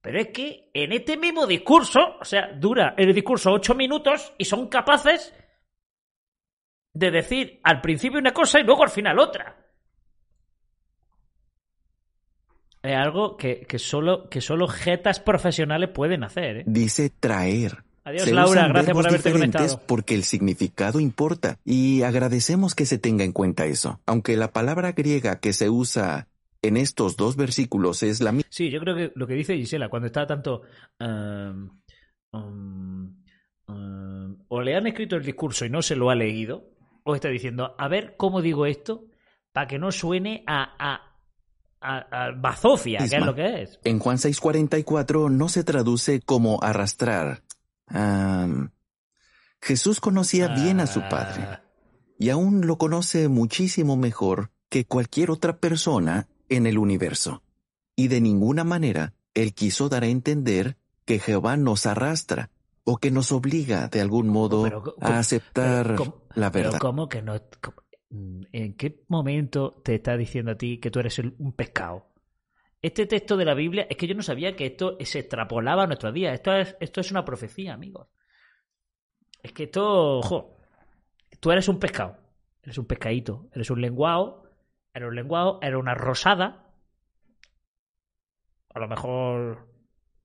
Pero 0.00 0.20
es 0.20 0.28
que 0.28 0.70
en 0.72 0.92
este 0.92 1.16
mismo 1.16 1.46
discurso, 1.46 2.18
o 2.20 2.24
sea, 2.24 2.52
dura 2.52 2.94
el 2.96 3.12
discurso 3.14 3.52
ocho 3.52 3.74
minutos 3.74 4.32
y 4.38 4.44
son 4.44 4.68
capaces 4.68 5.34
de 6.92 7.10
decir 7.10 7.60
al 7.62 7.80
principio 7.80 8.18
una 8.18 8.32
cosa 8.32 8.60
y 8.60 8.64
luego 8.64 8.82
al 8.82 8.90
final 8.90 9.18
otra. 9.18 9.57
Es 12.82 12.96
algo 12.96 13.36
que, 13.36 13.66
que 13.68 13.78
solo, 13.78 14.28
que 14.28 14.40
solo 14.40 14.68
jetas 14.68 15.20
profesionales 15.20 15.90
pueden 15.90 16.24
hacer. 16.24 16.58
¿eh? 16.58 16.64
Dice 16.66 17.10
traer. 17.10 17.84
Adiós, 18.04 18.22
Se 18.22 18.32
Laura. 18.32 18.62
usan 18.62 18.72
Gracias 18.72 18.94
por 18.94 19.06
haberte 19.08 19.32
conectado. 19.32 19.80
Porque 19.86 20.14
el 20.14 20.24
significado 20.24 21.00
importa 21.00 21.58
y 21.64 22.02
agradecemos 22.02 22.74
que 22.74 22.86
se 22.86 22.98
tenga 22.98 23.24
en 23.24 23.32
cuenta 23.32 23.66
eso. 23.66 24.00
Aunque 24.06 24.36
la 24.36 24.52
palabra 24.52 24.92
griega 24.92 25.40
que 25.40 25.52
se 25.52 25.68
usa 25.68 26.28
en 26.62 26.76
estos 26.76 27.16
dos 27.16 27.36
versículos 27.36 28.02
es 28.02 28.20
la 28.20 28.32
misma. 28.32 28.48
Sí, 28.50 28.70
yo 28.70 28.80
creo 28.80 28.96
que 28.96 29.12
lo 29.14 29.26
que 29.26 29.34
dice 29.34 29.56
Gisela, 29.56 29.88
cuando 29.88 30.06
está 30.06 30.26
tanto... 30.26 30.62
um, 31.00 31.68
um, 32.32 33.16
um, 33.68 34.36
o 34.48 34.62
le 34.62 34.74
han 34.74 34.86
escrito 34.86 35.16
el 35.16 35.24
discurso 35.24 35.64
y 35.66 35.70
no 35.70 35.82
se 35.82 35.94
lo 35.96 36.10
ha 36.10 36.14
leído, 36.14 36.70
o 37.04 37.14
está 37.14 37.28
diciendo, 37.28 37.74
a 37.78 37.88
ver 37.88 38.14
cómo 38.16 38.42
digo 38.42 38.66
esto 38.66 39.04
para 39.52 39.66
que 39.66 39.78
no 39.78 39.92
suene 39.92 40.44
a, 40.46 40.74
a, 40.78 41.07
a, 41.80 42.26
a 42.26 42.30
bazofia, 42.32 42.98
que 42.98 43.04
es 43.04 43.12
Isma. 43.12 43.26
lo 43.26 43.34
que 43.34 43.62
es. 43.62 43.78
En 43.84 43.98
Juan 43.98 44.16
6:44 44.18 45.30
no 45.30 45.48
se 45.48 45.64
traduce 45.64 46.20
como 46.20 46.62
arrastrar. 46.62 47.42
Jesús 49.60 50.00
conocía 50.00 50.48
bien 50.48 50.80
a 50.80 50.86
su 50.86 51.00
padre 51.08 51.42
Ah, 51.48 51.62
y 52.18 52.30
aún 52.30 52.66
lo 52.66 52.78
conoce 52.78 53.28
muchísimo 53.28 53.96
mejor 53.96 54.50
que 54.68 54.84
cualquier 54.84 55.30
otra 55.30 55.58
persona 55.58 56.28
en 56.48 56.66
el 56.66 56.78
universo. 56.78 57.42
Y 57.96 58.08
de 58.08 58.20
ninguna 58.20 58.64
manera 58.64 59.14
él 59.34 59.54
quiso 59.54 59.88
dar 59.88 60.04
a 60.04 60.08
entender 60.08 60.76
que 61.04 61.18
Jehová 61.18 61.56
nos 61.56 61.86
arrastra 61.86 62.50
o 62.84 62.96
que 62.98 63.10
nos 63.10 63.32
obliga 63.32 63.88
de 63.88 64.00
algún 64.00 64.28
modo 64.28 64.62
Pero, 64.64 64.82
¿cómo- 64.82 64.96
a 65.00 65.18
aceptar 65.18 65.84
pero, 65.86 65.96
¿cómo- 65.96 66.22
la 66.34 66.50
pero 66.52 66.64
verdad. 66.66 66.80
¿cómo 66.80 67.08
que 67.08 67.22
no? 67.22 67.34
cómo- 67.60 67.76
¿En 68.10 68.74
qué 68.76 69.04
momento 69.08 69.82
te 69.84 69.94
está 69.96 70.16
diciendo 70.16 70.52
a 70.52 70.56
ti 70.56 70.78
que 70.78 70.90
tú 70.90 71.00
eres 71.00 71.18
un 71.18 71.52
pescado? 71.52 72.06
Este 72.80 73.06
texto 73.06 73.36
de 73.36 73.44
la 73.44 73.54
Biblia, 73.54 73.86
es 73.90 73.96
que 73.96 74.06
yo 74.06 74.14
no 74.14 74.22
sabía 74.22 74.54
que 74.54 74.66
esto 74.66 74.96
se 75.00 75.18
extrapolaba 75.18 75.82
a 75.82 75.86
nuestros 75.86 76.14
días. 76.14 76.34
Esto 76.34 76.54
es, 76.54 76.76
esto 76.80 77.00
es 77.00 77.10
una 77.10 77.24
profecía, 77.24 77.74
amigos. 77.74 78.08
Es 79.42 79.52
que 79.52 79.64
esto, 79.64 80.18
ojo, 80.18 80.58
tú 81.40 81.50
eres 81.50 81.68
un 81.68 81.78
pescado, 81.78 82.16
eres 82.62 82.78
un 82.78 82.86
pescadito, 82.86 83.48
eres 83.52 83.70
un 83.70 83.80
lenguado, 83.80 84.44
eres 84.94 85.08
un 85.08 85.14
lenguado, 85.16 85.58
eres 85.60 85.78
una 85.78 85.94
rosada. 85.94 86.72
A 88.74 88.78
lo 88.78 88.88
mejor 88.88 89.68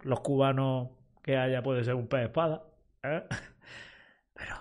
los 0.02 0.20
cubanos 0.22 0.90
que 1.24 1.38
haya 1.38 1.64
puede 1.64 1.84
ser 1.84 1.96
un 1.96 2.08
pez 2.08 2.26
espada. 2.26 2.64
¿eh? 3.02 3.24
Pero 4.34 4.56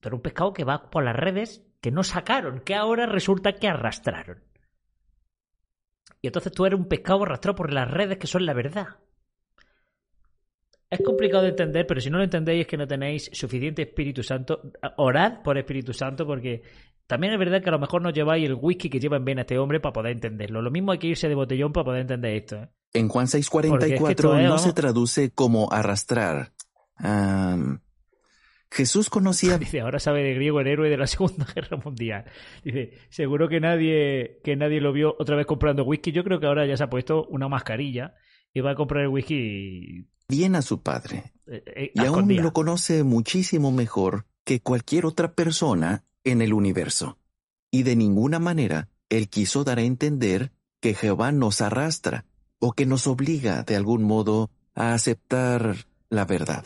tú 0.00 0.08
eres 0.08 0.16
un 0.16 0.22
pescado 0.22 0.52
que 0.52 0.64
va 0.64 0.90
por 0.90 1.04
las 1.04 1.16
redes 1.16 1.64
que 1.84 1.90
no 1.90 2.02
sacaron, 2.02 2.60
que 2.60 2.74
ahora 2.74 3.04
resulta 3.04 3.52
que 3.56 3.68
arrastraron. 3.68 4.42
Y 6.22 6.28
entonces 6.28 6.50
tú 6.50 6.64
eres 6.64 6.80
un 6.80 6.88
pescado 6.88 7.24
arrastrado 7.24 7.56
por 7.56 7.74
las 7.74 7.90
redes 7.90 8.16
que 8.16 8.26
son 8.26 8.46
la 8.46 8.54
verdad. 8.54 8.86
Es 10.88 11.02
complicado 11.04 11.42
de 11.42 11.50
entender, 11.50 11.86
pero 11.86 12.00
si 12.00 12.08
no 12.08 12.16
lo 12.16 12.24
entendéis 12.24 12.62
es 12.62 12.66
que 12.66 12.78
no 12.78 12.86
tenéis 12.86 13.28
suficiente 13.34 13.82
Espíritu 13.82 14.22
Santo. 14.22 14.62
Orad 14.96 15.42
por 15.42 15.58
Espíritu 15.58 15.92
Santo 15.92 16.26
porque 16.26 16.62
también 17.06 17.34
es 17.34 17.38
verdad 17.38 17.62
que 17.62 17.68
a 17.68 17.72
lo 17.72 17.78
mejor 17.78 18.00
no 18.00 18.08
lleváis 18.08 18.46
el 18.46 18.54
whisky 18.54 18.88
que 18.88 18.98
lleva 18.98 19.18
en 19.18 19.26
vena 19.26 19.42
este 19.42 19.58
hombre 19.58 19.78
para 19.78 19.92
poder 19.92 20.12
entenderlo. 20.12 20.62
Lo 20.62 20.70
mismo 20.70 20.92
hay 20.92 20.98
que 20.98 21.08
irse 21.08 21.28
de 21.28 21.34
botellón 21.34 21.74
para 21.74 21.84
poder 21.84 22.00
entender 22.00 22.34
esto. 22.34 22.56
¿eh? 22.56 22.68
En 22.94 23.08
Juan 23.08 23.26
Porque 23.26 23.40
es 23.40 23.50
que 23.50 23.58
6:44 23.58 24.10
esto 24.10 24.38
es, 24.38 24.48
no 24.48 24.56
se 24.56 24.72
traduce 24.72 25.32
como 25.32 25.70
arrastrar. 25.70 26.54
Jesús 28.74 29.08
conocía 29.08 29.56
Dice, 29.58 29.80
ahora 29.80 30.00
sabe 30.00 30.22
de 30.24 30.34
griego 30.34 30.60
el 30.60 30.66
héroe 30.66 30.90
de 30.90 30.96
la 30.96 31.06
Segunda 31.06 31.46
Guerra 31.54 31.76
Mundial. 31.76 32.24
Dice, 32.64 32.98
seguro 33.08 33.48
que 33.48 33.60
nadie, 33.60 34.40
que 34.42 34.56
nadie 34.56 34.80
lo 34.80 34.92
vio 34.92 35.14
otra 35.18 35.36
vez 35.36 35.46
comprando 35.46 35.84
whisky. 35.84 36.12
Yo 36.12 36.24
creo 36.24 36.40
que 36.40 36.46
ahora 36.46 36.66
ya 36.66 36.76
se 36.76 36.84
ha 36.84 36.90
puesto 36.90 37.26
una 37.26 37.48
mascarilla 37.48 38.14
y 38.52 38.60
va 38.60 38.72
a 38.72 38.74
comprar 38.74 39.04
el 39.04 39.08
whisky 39.08 40.06
bien 40.28 40.56
a 40.56 40.62
su 40.62 40.82
padre 40.82 41.34
eh, 41.46 41.62
eh, 41.66 41.92
y 41.94 42.00
aún 42.00 42.34
lo 42.34 42.52
conoce 42.52 43.04
muchísimo 43.04 43.70
mejor 43.70 44.26
que 44.44 44.60
cualquier 44.60 45.06
otra 45.06 45.32
persona 45.32 46.04
en 46.24 46.42
el 46.42 46.52
universo. 46.52 47.18
Y 47.70 47.82
de 47.82 47.96
ninguna 47.96 48.38
manera 48.38 48.88
él 49.08 49.28
quiso 49.28 49.64
dar 49.64 49.78
a 49.78 49.82
entender 49.82 50.52
que 50.80 50.94
Jehová 50.94 51.32
nos 51.32 51.60
arrastra 51.60 52.24
o 52.58 52.72
que 52.72 52.86
nos 52.86 53.06
obliga 53.06 53.62
de 53.62 53.76
algún 53.76 54.02
modo 54.02 54.50
a 54.74 54.94
aceptar 54.94 55.86
la 56.08 56.24
verdad. 56.24 56.64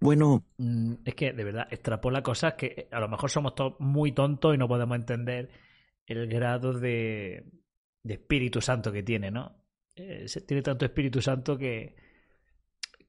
Bueno, 0.00 0.44
Mm, 0.58 0.94
Es 1.04 1.14
que, 1.14 1.32
de 1.32 1.44
verdad, 1.44 1.66
extrapola 1.70 2.22
cosas 2.22 2.54
que 2.54 2.88
a 2.90 3.00
lo 3.00 3.08
mejor 3.08 3.30
somos 3.30 3.54
todos 3.54 3.74
muy 3.78 4.12
tontos 4.12 4.54
y 4.54 4.58
no 4.58 4.68
podemos 4.68 4.96
entender 4.96 5.50
el 6.06 6.26
grado 6.28 6.72
de, 6.72 7.44
de 8.02 8.14
Espíritu 8.14 8.60
Santo 8.60 8.90
que 8.92 9.02
tiene, 9.02 9.30
¿no? 9.30 9.54
Eh, 9.96 10.26
tiene 10.46 10.62
tanto 10.62 10.84
Espíritu 10.84 11.20
Santo 11.20 11.58
que, 11.58 11.96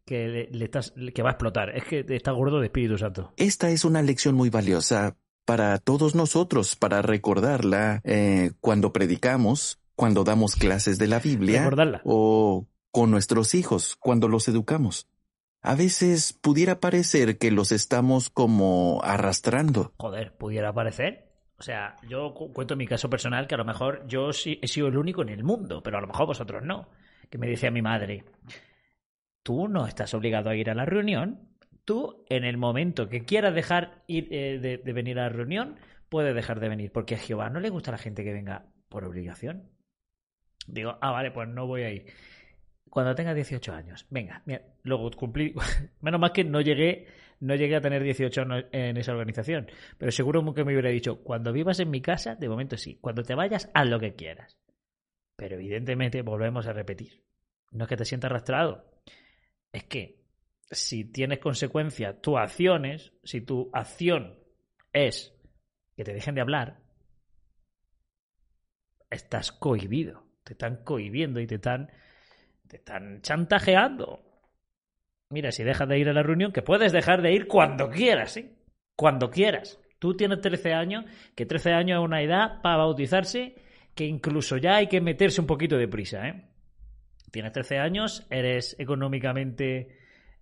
que, 0.05 0.27
le, 0.27 0.49
le 0.51 0.65
estás, 0.65 0.93
que 1.13 1.21
va 1.21 1.29
a 1.29 1.33
explotar. 1.33 1.69
Es 1.75 1.83
que 1.85 2.03
está 2.09 2.31
gordo 2.31 2.59
de 2.59 2.65
Espíritu 2.67 2.97
Santo. 2.97 3.33
esta 3.37 3.69
es 3.69 3.85
una 3.85 4.01
lección 4.01 4.35
muy 4.35 4.49
valiosa 4.49 5.15
para 5.45 5.77
todos 5.79 6.13
nosotros, 6.15 6.75
para 6.75 7.01
recordarla 7.01 8.01
eh, 8.03 8.51
cuando 8.59 8.91
predicamos, 8.93 9.79
cuando 9.95 10.23
damos 10.23 10.55
clases 10.55 10.97
de 10.97 11.07
la 11.07 11.19
Biblia 11.19 11.59
Recordarla. 11.63 12.01
o 12.05 12.67
con 12.91 13.11
nuestros 13.11 13.53
hijos 13.55 13.95
cuando 13.99 14.27
los 14.27 14.47
educamos. 14.47 15.07
A 15.61 15.75
veces 15.75 16.33
pudiera 16.33 16.79
parecer 16.79 17.37
que 17.37 17.51
los 17.51 17.71
estamos 17.71 18.29
como 18.29 19.01
arrastrando. 19.03 19.93
Joder, 19.97 20.33
pudiera 20.37 20.73
parecer. 20.73 21.27
O 21.57 21.63
sea, 21.63 21.97
yo 22.07 22.33
cu- 22.33 22.53
cuento 22.53 22.77
mi 22.77 22.87
caso 22.87 23.09
personal 23.09 23.45
que 23.47 23.55
a 23.55 23.57
lo 23.57 23.65
mejor 23.65 24.07
yo 24.07 24.29
he 24.29 24.67
sido 24.67 24.87
el 24.87 24.97
único 24.97 25.21
en 25.21 25.29
el 25.29 25.43
mundo, 25.43 25.83
pero 25.83 25.97
a 25.97 26.01
lo 26.01 26.07
mejor 26.07 26.27
vosotros 26.27 26.63
no. 26.63 26.87
Que 27.29 27.37
me 27.37 27.47
decía 27.47 27.69
mi 27.71 27.81
madre, 27.81 28.23
tú 29.43 29.67
no 29.67 29.85
estás 29.85 30.13
obligado 30.13 30.49
a 30.49 30.55
ir 30.55 30.69
a 30.69 30.75
la 30.75 30.85
reunión, 30.85 31.49
tú 31.83 32.25
en 32.29 32.45
el 32.45 32.57
momento 32.57 33.09
que 33.09 33.25
quieras 33.25 33.53
dejar 33.53 34.03
ir, 34.07 34.29
eh, 34.31 34.59
de, 34.59 34.93
venir 34.93 35.19
a 35.19 35.23
la 35.23 35.29
reunión, 35.29 35.75
puedes 36.07 36.33
dejar 36.33 36.59
de 36.61 36.69
venir, 36.69 36.91
porque 36.93 37.15
a 37.15 37.19
Jehová 37.19 37.49
no 37.49 37.59
le 37.59 37.69
gusta 37.69 37.91
la 37.91 37.97
gente 37.97 38.23
que 38.23 38.31
venga 38.33 38.65
por 38.87 39.03
obligación. 39.03 39.69
Digo, 40.67 40.97
ah, 41.01 41.11
vale, 41.11 41.31
pues 41.31 41.49
no 41.49 41.67
voy 41.67 41.83
a 41.83 41.91
ir. 41.91 42.05
Cuando 42.89 43.15
tenga 43.15 43.33
18 43.33 43.73
años, 43.73 44.05
venga, 44.09 44.41
mira, 44.45 44.63
luego 44.83 45.11
cumplí. 45.11 45.53
Menos 46.01 46.19
mal 46.19 46.31
que 46.31 46.43
no 46.43 46.61
llegué, 46.61 47.07
no 47.39 47.55
llegué 47.55 47.75
a 47.75 47.81
tener 47.81 48.03
18 48.03 48.41
años 48.41 48.65
en 48.71 48.97
esa 48.97 49.11
organización. 49.11 49.67
Pero 49.97 50.11
seguro 50.11 50.53
que 50.53 50.63
me 50.63 50.73
hubiera 50.73 50.89
dicho, 50.89 51.23
cuando 51.23 51.53
vivas 51.53 51.79
en 51.79 51.89
mi 51.89 52.01
casa, 52.01 52.35
de 52.35 52.49
momento 52.49 52.77
sí. 52.77 52.97
Cuando 52.99 53.23
te 53.23 53.35
vayas, 53.35 53.69
haz 53.73 53.87
lo 53.87 53.99
que 53.99 54.15
quieras. 54.15 54.57
Pero 55.35 55.55
evidentemente 55.55 56.21
volvemos 56.21 56.67
a 56.67 56.73
repetir. 56.73 57.23
No 57.71 57.83
es 57.83 57.89
que 57.89 57.97
te 57.97 58.05
sientas 58.05 58.31
arrastrado. 58.31 58.91
Es 59.71 59.83
que 59.83 60.19
si 60.71 61.05
tienes 61.05 61.39
consecuencia 61.39 62.19
tus 62.21 62.37
acciones, 62.37 63.13
si 63.23 63.41
tu 63.41 63.69
acción 63.73 64.39
es 64.93 65.35
que 65.95 66.03
te 66.03 66.13
dejen 66.13 66.35
de 66.35 66.41
hablar, 66.41 66.79
estás 69.09 69.51
cohibido. 69.51 70.23
Te 70.43 70.53
están 70.53 70.83
cohibiendo 70.83 71.39
y 71.39 71.47
te 71.47 71.55
están, 71.55 71.91
te 72.69 72.77
están 72.77 73.21
chantajeando. 73.21 74.23
Mira, 75.31 75.51
si 75.51 75.63
dejas 75.63 75.89
de 75.89 75.99
ir 75.99 76.07
a 76.07 76.13
la 76.13 76.23
reunión, 76.23 76.51
que 76.51 76.61
puedes 76.61 76.91
dejar 76.91 77.21
de 77.21 77.33
ir 77.33 77.47
cuando 77.47 77.89
quieras, 77.89 78.33
¿sí? 78.33 78.55
Cuando 78.95 79.29
quieras. 79.29 79.79
Tú 79.97 80.15
tienes 80.15 80.39
13 80.39 80.73
años, 80.73 81.05
que 81.35 81.45
13 81.45 81.73
años 81.73 81.99
es 81.99 82.05
una 82.05 82.21
edad 82.21 82.61
para 82.61 82.77
bautizarse, 82.77 83.55
que 83.95 84.05
incluso 84.05 84.57
ya 84.57 84.77
hay 84.77 84.87
que 84.87 85.01
meterse 85.01 85.41
un 85.41 85.47
poquito 85.47 85.77
de 85.77 85.87
prisa, 85.87 86.27
¿eh? 86.27 86.45
Tienes 87.31 87.51
13 87.51 87.79
años, 87.79 88.25
eres 88.29 88.75
económicamente 88.79 89.97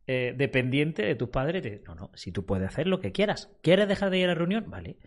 eh, 0.05 0.33
dependiente 0.37 1.03
de 1.03 1.15
tus 1.15 1.29
padres. 1.29 1.81
No, 1.85 1.95
no, 1.95 2.11
si 2.13 2.31
tú 2.31 2.45
puedes 2.45 2.67
hacer 2.67 2.87
lo 2.87 2.99
que 2.99 3.11
quieras. 3.11 3.49
¿Quieres 3.61 3.87
dejar 3.87 4.09
de 4.09 4.19
ir 4.19 4.25
a 4.25 4.29
la 4.29 4.35
reunión? 4.35 4.69
Vale. 4.69 4.97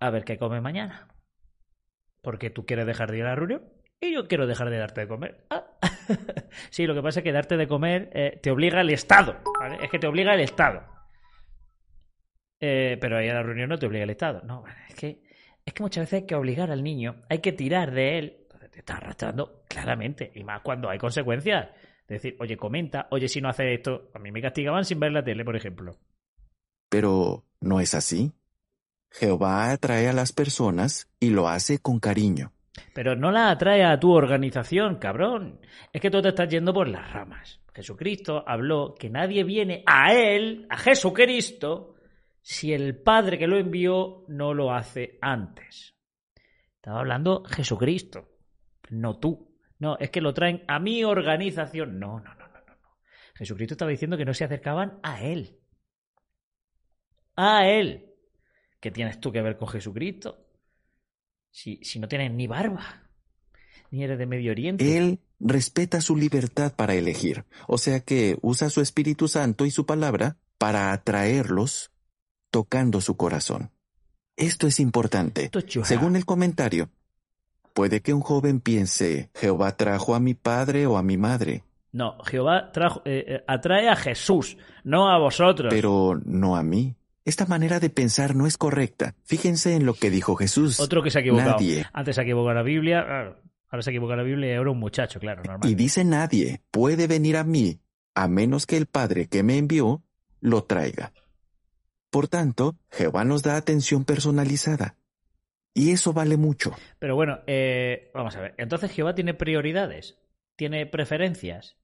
A 0.00 0.10
ver 0.10 0.24
qué 0.24 0.38
comes 0.38 0.62
mañana. 0.62 1.08
Porque 2.22 2.50
tú 2.50 2.66
quieres 2.66 2.86
dejar 2.86 3.10
de 3.10 3.18
ir 3.18 3.24
a 3.24 3.30
la 3.30 3.36
reunión 3.36 3.62
y 4.00 4.12
yo 4.12 4.26
quiero 4.26 4.46
dejar 4.46 4.70
de 4.70 4.78
darte 4.78 5.02
de 5.02 5.08
comer. 5.08 5.44
Ah. 5.50 5.64
sí, 6.70 6.86
lo 6.86 6.94
que 6.94 7.02
pasa 7.02 7.20
es 7.20 7.24
que 7.24 7.32
darte 7.32 7.56
de 7.56 7.66
comer 7.66 8.10
eh, 8.12 8.38
te 8.42 8.50
obliga 8.50 8.80
el 8.80 8.90
Estado. 8.90 9.36
Es 9.80 9.90
que 9.90 9.98
te 9.98 10.06
obliga 10.06 10.34
el 10.34 10.40
Estado. 10.40 10.82
Eh, 12.60 12.98
pero 13.00 13.18
ahí 13.18 13.28
a 13.28 13.34
la 13.34 13.42
reunión 13.42 13.68
no 13.68 13.78
te 13.78 13.86
obliga 13.86 14.04
el 14.04 14.10
Estado. 14.10 14.42
No, 14.44 14.64
es 14.88 14.94
que, 14.94 15.22
es 15.64 15.72
que 15.72 15.82
muchas 15.82 16.02
veces 16.02 16.22
hay 16.22 16.26
que 16.26 16.34
obligar 16.34 16.70
al 16.70 16.82
niño, 16.82 17.22
hay 17.28 17.38
que 17.38 17.52
tirar 17.52 17.92
de 17.92 18.18
él. 18.18 18.36
Entonces 18.42 18.70
te 18.70 18.78
está 18.80 18.96
arrastrando 18.96 19.64
claramente. 19.68 20.32
Y 20.34 20.44
más 20.44 20.62
cuando 20.62 20.88
hay 20.88 20.98
consecuencias. 20.98 21.68
decir, 22.06 22.36
oye, 22.40 22.56
comenta, 22.56 23.06
oye, 23.10 23.28
si 23.28 23.40
no 23.40 23.48
haces 23.48 23.78
esto, 23.78 24.10
a 24.14 24.18
mí 24.18 24.32
me 24.32 24.42
castigaban 24.42 24.84
sin 24.84 24.98
ver 24.98 25.12
la 25.12 25.22
tele, 25.22 25.44
por 25.44 25.56
ejemplo. 25.56 25.96
Pero 26.88 27.44
no 27.60 27.80
es 27.80 27.94
así. 27.94 28.32
Jehová 29.10 29.70
atrae 29.70 30.08
a 30.08 30.12
las 30.12 30.32
personas 30.32 31.08
y 31.20 31.30
lo 31.30 31.48
hace 31.48 31.78
con 31.78 31.98
cariño. 31.98 32.52
Pero 32.94 33.16
no 33.16 33.30
la 33.30 33.50
atrae 33.50 33.84
a 33.84 33.98
tu 33.98 34.12
organización, 34.12 34.96
cabrón. 34.96 35.60
Es 35.92 36.00
que 36.00 36.10
tú 36.10 36.20
te 36.22 36.28
estás 36.28 36.48
yendo 36.48 36.72
por 36.72 36.88
las 36.88 37.12
ramas. 37.12 37.60
Jesucristo 37.74 38.42
habló 38.46 38.94
que 38.94 39.08
nadie 39.08 39.44
viene 39.44 39.82
a 39.86 40.12
Él, 40.12 40.66
a 40.68 40.76
Jesucristo, 40.76 41.94
si 42.40 42.72
el 42.72 43.00
Padre 43.00 43.38
que 43.38 43.46
lo 43.46 43.58
envió 43.58 44.24
no 44.28 44.54
lo 44.54 44.72
hace 44.72 45.18
antes. 45.20 45.94
Estaba 46.74 47.00
hablando 47.00 47.44
Jesucristo, 47.44 48.28
no 48.90 49.18
tú. 49.18 49.48
No, 49.78 49.96
es 49.98 50.10
que 50.10 50.20
lo 50.20 50.34
traen 50.34 50.64
a 50.66 50.80
mi 50.80 51.04
organización. 51.04 52.00
No, 52.00 52.18
no, 52.18 52.34
no, 52.34 52.48
no, 52.48 52.60
no. 52.66 52.96
Jesucristo 53.34 53.74
estaba 53.74 53.90
diciendo 53.90 54.16
que 54.16 54.24
no 54.24 54.34
se 54.34 54.44
acercaban 54.44 54.98
a 55.02 55.22
Él. 55.22 55.60
A 57.36 57.68
Él. 57.68 58.06
¿Qué 58.80 58.90
tienes 58.90 59.20
tú 59.20 59.30
que 59.30 59.42
ver 59.42 59.56
con 59.56 59.68
Jesucristo? 59.68 60.47
Si, 61.50 61.80
si 61.82 61.98
no 61.98 62.08
tienes 62.08 62.32
ni 62.32 62.46
barba, 62.46 63.02
ni 63.90 64.04
eres 64.04 64.18
de 64.18 64.26
Medio 64.26 64.52
Oriente. 64.52 64.96
Él 64.96 65.20
respeta 65.40 66.00
su 66.00 66.16
libertad 66.16 66.72
para 66.74 66.94
elegir, 66.94 67.44
o 67.66 67.78
sea 67.78 68.00
que 68.00 68.38
usa 68.42 68.70
su 68.70 68.80
Espíritu 68.80 69.28
Santo 69.28 69.64
y 69.66 69.70
su 69.70 69.86
palabra 69.86 70.36
para 70.58 70.92
atraerlos 70.92 71.90
tocando 72.50 73.00
su 73.00 73.16
corazón. 73.16 73.70
Esto 74.36 74.66
es 74.66 74.78
importante. 74.80 75.50
Según 75.82 76.16
el 76.16 76.24
comentario, 76.24 76.90
puede 77.72 78.02
que 78.02 78.14
un 78.14 78.20
joven 78.20 78.60
piense, 78.60 79.30
Jehová 79.34 79.76
trajo 79.76 80.14
a 80.14 80.20
mi 80.20 80.34
padre 80.34 80.86
o 80.86 80.96
a 80.96 81.02
mi 81.02 81.16
madre, 81.16 81.64
No, 81.90 82.18
Jehová 82.24 82.70
trajo, 82.70 83.02
eh, 83.04 83.24
eh, 83.26 83.44
atrae 83.46 83.88
a 83.88 83.96
Jesús, 83.96 84.56
no 84.84 85.08
a 85.10 85.18
vosotros. 85.18 85.72
pero 85.72 86.20
no 86.24 86.54
a 86.56 86.62
mí. 86.62 86.94
Esta 87.28 87.44
manera 87.44 87.78
de 87.78 87.90
pensar 87.90 88.34
no 88.34 88.46
es 88.46 88.56
correcta. 88.56 89.14
Fíjense 89.22 89.74
en 89.74 89.84
lo 89.84 89.92
que 89.92 90.08
dijo 90.08 90.34
Jesús. 90.34 90.80
Otro 90.80 91.02
que 91.02 91.10
se 91.10 91.18
ha 91.18 91.20
equivocado. 91.20 91.50
Nadie. 91.50 91.84
Antes 91.92 92.14
se 92.14 92.22
ha 92.22 92.24
equivocado 92.24 92.54
la 92.54 92.62
Biblia, 92.62 93.04
claro. 93.04 93.42
ahora 93.68 93.82
se 93.82 93.90
ha 93.90 93.92
equivocado 93.92 94.16
la 94.16 94.22
Biblia 94.22 94.50
y 94.50 94.54
ahora 94.54 94.70
un 94.70 94.78
muchacho, 94.78 95.20
claro, 95.20 95.42
normal. 95.42 95.70
Y 95.70 95.74
dice 95.74 96.06
nadie 96.06 96.62
puede 96.70 97.06
venir 97.06 97.36
a 97.36 97.44
mí 97.44 97.82
a 98.14 98.28
menos 98.28 98.64
que 98.64 98.78
el 98.78 98.86
Padre 98.86 99.28
que 99.28 99.42
me 99.42 99.58
envió 99.58 100.02
lo 100.40 100.64
traiga. 100.64 101.12
Por 102.08 102.28
tanto, 102.28 102.76
Jehová 102.90 103.24
nos 103.24 103.42
da 103.42 103.56
atención 103.56 104.06
personalizada. 104.06 104.96
Y 105.74 105.92
eso 105.92 106.14
vale 106.14 106.38
mucho. 106.38 106.72
Pero 106.98 107.14
bueno, 107.14 107.40
eh, 107.46 108.10
vamos 108.14 108.34
a 108.36 108.40
ver. 108.40 108.54
Entonces 108.56 108.90
Jehová 108.90 109.14
tiene 109.14 109.34
prioridades, 109.34 110.16
tiene 110.56 110.86
preferencias. 110.86 111.76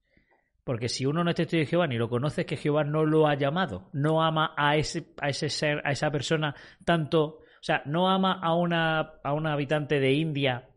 Porque 0.65 0.89
si 0.89 1.05
uno 1.05 1.23
no 1.23 1.31
es 1.31 1.37
testigo 1.37 1.61
de 1.61 1.67
Jehová 1.67 1.87
ni 1.87 1.99
lo 1.99 2.09
conoce, 2.09 2.41
es 2.43 2.47
que 2.47 2.57
Jehová 2.57 2.85
no 2.85 3.05
lo 3.05 3.27
ha 3.29 3.35
llamado. 3.35 3.91
No 3.93 4.23
ama 4.23 4.55
a 4.57 4.77
ese, 4.77 5.05
a 5.21 5.29
ese 5.29 5.51
ser, 5.51 5.83
a 5.85 5.91
esa 5.93 6.11
persona 6.11 6.55
tanto. 6.85 7.23
O 7.25 7.63
sea, 7.67 7.83
no 7.85 8.09
ama 8.11 8.41
a 8.43 8.55
una, 8.55 9.01
a 9.23 9.53
habitante 9.53 10.01
de 10.01 10.13
India, 10.13 10.69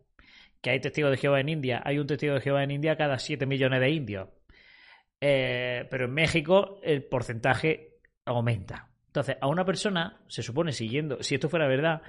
que 0.60 0.70
hay 0.70 0.80
testigos 0.80 1.10
de 1.10 1.16
Jehová 1.16 1.40
en 1.40 1.48
India. 1.48 1.80
Hay 1.84 1.98
un 1.98 2.06
testigo 2.06 2.34
de 2.34 2.40
Jehová 2.40 2.62
en 2.64 2.70
India 2.70 2.96
cada 2.96 3.18
7 3.18 3.46
millones 3.46 3.80
de 3.80 3.90
indios. 3.90 4.28
Eh, 5.20 5.86
pero 5.90 6.04
en 6.04 6.12
México 6.14 6.80
el 6.82 7.02
porcentaje 7.04 7.94
aumenta. 8.24 8.88
Entonces, 9.06 9.36
a 9.40 9.48
una 9.48 9.64
persona, 9.64 10.20
se 10.28 10.42
supone, 10.42 10.72
siguiendo, 10.72 11.22
si 11.22 11.34
esto 11.34 11.48
fuera 11.48 11.66
verdad, 11.66 12.02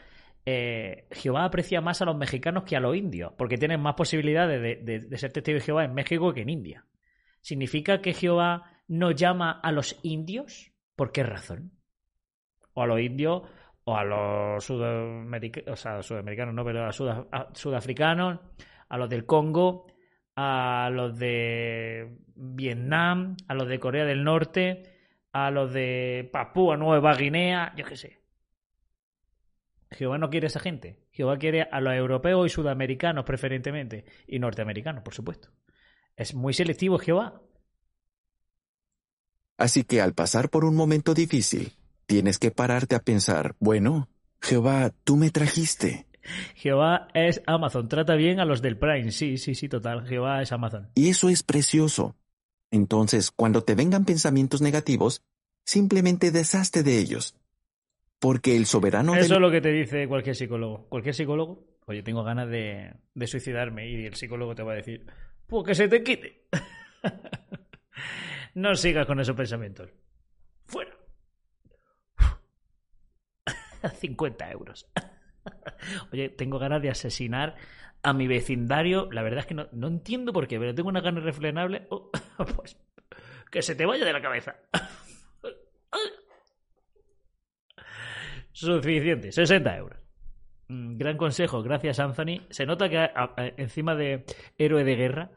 eh, 0.45 1.07
Jehová 1.11 1.45
aprecia 1.45 1.81
más 1.81 2.01
a 2.01 2.05
los 2.05 2.15
mexicanos 2.17 2.63
que 2.63 2.75
a 2.75 2.79
los 2.81 2.95
indios, 2.95 3.31
porque 3.37 3.57
tienen 3.57 3.79
más 3.79 3.95
posibilidades 3.95 4.61
de, 4.61 4.75
de- 4.83 4.99
de 5.07 5.17
ser 5.17 5.31
testigos 5.31 5.61
de 5.61 5.65
Jehová 5.65 5.85
en 5.85 5.93
México 5.93 6.33
que 6.33 6.41
en 6.41 6.49
India. 6.49 6.85
¿Significa 7.41 8.01
que 8.01 8.13
Jehová 8.13 8.81
no 8.87 9.11
llama 9.11 9.51
a 9.51 9.71
los 9.71 9.97
indios? 10.03 10.71
¿Por 10.95 11.11
qué 11.11 11.23
razón? 11.23 11.71
O 12.73 12.81
a 12.83 12.87
los 12.87 12.99
indios, 12.99 13.43
o 13.83 13.95
a 13.95 14.03
los 14.03 14.63
sudamericanos, 14.63 15.73
o 15.73 15.75
sea, 15.75 16.01
sudamericanos 16.03 16.53
no, 16.53 16.63
pero 16.65 16.85
a, 16.85 16.91
suda- 16.91 17.27
a 17.31 17.49
sudafricanos, 17.53 18.39
a 18.89 18.97
los 18.97 19.09
del 19.09 19.25
Congo, 19.25 19.87
a 20.35 20.89
los 20.91 21.17
de 21.17 22.17
Vietnam, 22.35 23.35
a 23.47 23.53
los 23.53 23.67
de 23.67 23.79
Corea 23.79 24.05
del 24.05 24.23
Norte, 24.23 24.83
a 25.31 25.51
los 25.51 25.73
de 25.73 26.29
Papúa 26.31 26.77
Nueva 26.77 27.13
Guinea, 27.15 27.73
yo 27.75 27.85
qué 27.85 27.95
sé. 27.95 28.19
Jehová 29.91 30.17
no 30.17 30.29
quiere 30.29 30.47
esa 30.47 30.59
gente. 30.59 30.99
Jehová 31.11 31.37
quiere 31.37 31.63
a 31.63 31.81
los 31.81 31.93
europeos 31.93 32.45
y 32.45 32.49
sudamericanos 32.49 33.25
preferentemente. 33.25 34.05
Y 34.27 34.39
norteamericanos, 34.39 35.03
por 35.03 35.13
supuesto. 35.13 35.49
Es 36.19 36.35
muy 36.35 36.53
selectivo 36.53 36.99
Jehová. 36.99 37.41
Así 39.57 39.85
que 39.85 40.01
al 40.01 40.13
pasar 40.13 40.49
por 40.49 40.65
un 40.65 40.75
momento 40.75 41.13
difícil, 41.13 41.71
tienes 42.07 42.39
que 42.39 42.51
pararte 42.51 42.95
a 42.95 42.99
pensar, 42.99 43.55
bueno, 43.59 44.09
Jehová, 44.41 44.91
tú 45.05 45.15
me 45.15 45.29
trajiste. 45.29 46.07
Jehová 46.55 47.07
es 47.13 47.41
Amazon. 47.45 47.87
Trata 47.87 48.15
bien 48.15 48.41
a 48.41 48.45
los 48.45 48.61
del 48.61 48.77
Prime. 48.77 49.11
Sí, 49.11 49.37
sí, 49.37 49.55
sí, 49.55 49.69
total. 49.69 50.05
Jehová 50.05 50.41
es 50.41 50.51
Amazon. 50.51 50.89
Y 50.93 51.07
eso 51.07 51.29
es 51.29 51.41
precioso. 51.41 52.17
Entonces, 52.69 53.31
cuando 53.31 53.63
te 53.63 53.75
vengan 53.75 54.03
pensamientos 54.03 54.61
negativos, 54.61 55.23
simplemente 55.65 56.31
deshazte 56.31 56.83
de 56.83 56.99
ellos. 56.99 57.33
Porque 58.19 58.57
el 58.57 58.65
soberano 58.65 59.13
Eso 59.15 59.23
del 59.23 59.31
es 59.31 59.39
lo 59.39 59.51
que 59.51 59.61
te 59.61 59.71
dice 59.71 60.05
cualquier 60.09 60.35
psicólogo. 60.35 60.85
Cualquier 60.89 61.15
psicólogo, 61.15 61.63
oye, 61.85 62.03
tengo 62.03 62.25
ganas 62.25 62.49
de, 62.49 62.93
de 63.13 63.27
suicidarme 63.27 63.89
y 63.89 64.05
el 64.05 64.15
psicólogo 64.15 64.53
te 64.53 64.63
va 64.63 64.73
a 64.73 64.75
decir, 64.75 65.05
pues 65.49 65.65
que 65.65 65.75
se 65.75 65.87
te 65.87 66.03
quite. 66.03 66.47
no 68.53 68.75
sigas 68.75 69.05
con 69.05 69.19
esos 69.19 69.35
pensamientos. 69.35 69.89
Fuera. 70.65 70.95
50 73.99 74.51
euros. 74.51 74.89
Oye, 76.13 76.29
tengo 76.29 76.59
ganas 76.59 76.81
de 76.81 76.89
asesinar 76.89 77.55
a 78.03 78.13
mi 78.13 78.27
vecindario. 78.27 79.09
La 79.11 79.23
verdad 79.23 79.39
es 79.39 79.45
que 79.47 79.55
no, 79.55 79.67
no 79.71 79.87
entiendo 79.87 80.31
por 80.31 80.47
qué, 80.47 80.59
pero 80.59 80.75
tengo 80.75 80.89
una 80.89 81.01
gana 81.01 81.19
irrefrenable. 81.19 81.87
Oh, 81.89 82.11
pues 82.55 82.77
que 83.51 83.61
se 83.61 83.75
te 83.75 83.85
vaya 83.85 84.05
de 84.05 84.13
la 84.13 84.21
cabeza. 84.21 84.55
Suficiente, 88.51 89.31
60 89.31 89.77
euros. 89.77 89.99
Mm, 90.69 90.97
Gran 90.97 91.17
consejo, 91.17 91.61
gracias 91.63 91.99
Anthony. 91.99 92.41
Se 92.49 92.65
nota 92.65 92.89
que 92.89 92.97
a- 92.97 93.11
a- 93.15 93.51
encima 93.57 93.95
de 93.95 94.23
héroe 94.57 94.83
de 94.83 94.95
guerra, 94.95 95.31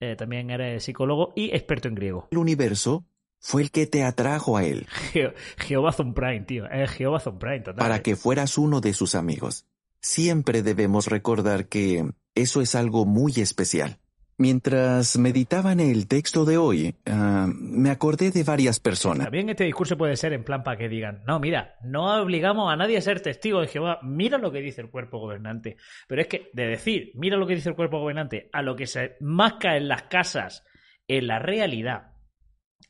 eh, 0.00 0.16
también 0.16 0.50
eres 0.50 0.82
psicólogo 0.84 1.32
y 1.36 1.50
experto 1.54 1.88
en 1.88 1.94
griego. 1.94 2.28
universo 2.32 3.04
fue 3.38 3.62
el 3.62 3.70
que 3.70 3.86
te 3.86 4.02
atrajo 4.04 4.56
a 4.56 4.64
él, 4.64 4.86
Je- 5.12 5.34
Jehová 5.58 5.92
Zon 5.92 6.14
Prime, 6.14 6.40
tío. 6.40 6.66
Es 6.70 6.90
Jehová 6.90 7.20
Zon 7.20 7.38
Prime, 7.38 7.60
total. 7.60 7.76
para 7.76 8.02
que 8.02 8.16
fueras 8.16 8.56
uno 8.58 8.80
de 8.80 8.92
sus 8.94 9.14
amigos. 9.14 9.66
Siempre 10.00 10.62
debemos 10.62 11.06
recordar 11.06 11.66
que 11.68 12.10
eso 12.34 12.60
es 12.60 12.74
algo 12.74 13.04
muy 13.06 13.32
especial. 13.36 13.98
Mientras 14.36 15.16
meditaba 15.16 15.72
en 15.72 15.80
el 15.80 16.08
texto 16.08 16.44
de 16.44 16.58
hoy, 16.58 16.94
ah, 17.06 17.46
me 17.48 17.90
acordé 17.90 18.30
de 18.32 18.42
varias 18.42 18.80
personas. 18.80 19.26
También 19.26 19.48
este 19.48 19.64
discurso 19.64 19.96
puede 19.96 20.16
ser 20.16 20.32
en 20.32 20.42
plan 20.44 20.64
para 20.64 20.76
que 20.76 20.88
digan, 20.88 21.22
no, 21.26 21.38
mira, 21.38 21.76
no 21.84 22.20
obligamos 22.20 22.72
a 22.72 22.76
nadie 22.76 22.96
a 22.96 23.00
ser 23.00 23.20
testigo 23.20 23.60
de 23.60 23.68
Jehová, 23.68 24.00
mira 24.02 24.38
lo 24.38 24.50
que 24.50 24.60
dice 24.60 24.80
el 24.80 24.90
cuerpo 24.90 25.18
gobernante. 25.20 25.76
Pero 26.08 26.20
es 26.22 26.26
que 26.26 26.50
de 26.52 26.66
decir, 26.66 27.12
mira 27.14 27.36
lo 27.36 27.46
que 27.46 27.54
dice 27.54 27.68
el 27.68 27.76
cuerpo 27.76 28.00
gobernante, 28.00 28.50
a 28.52 28.62
lo 28.62 28.74
que 28.74 28.86
se 28.86 29.16
masca 29.20 29.76
en 29.76 29.86
las 29.86 30.02
casas, 30.04 30.64
en 31.06 31.26
la 31.28 31.38
realidad, 31.38 32.12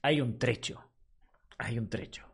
hay 0.01 0.21
un 0.23 0.39
trecho. 0.39 0.81
Hay 1.59 1.79
un 1.79 1.89
trecho. 1.89 2.25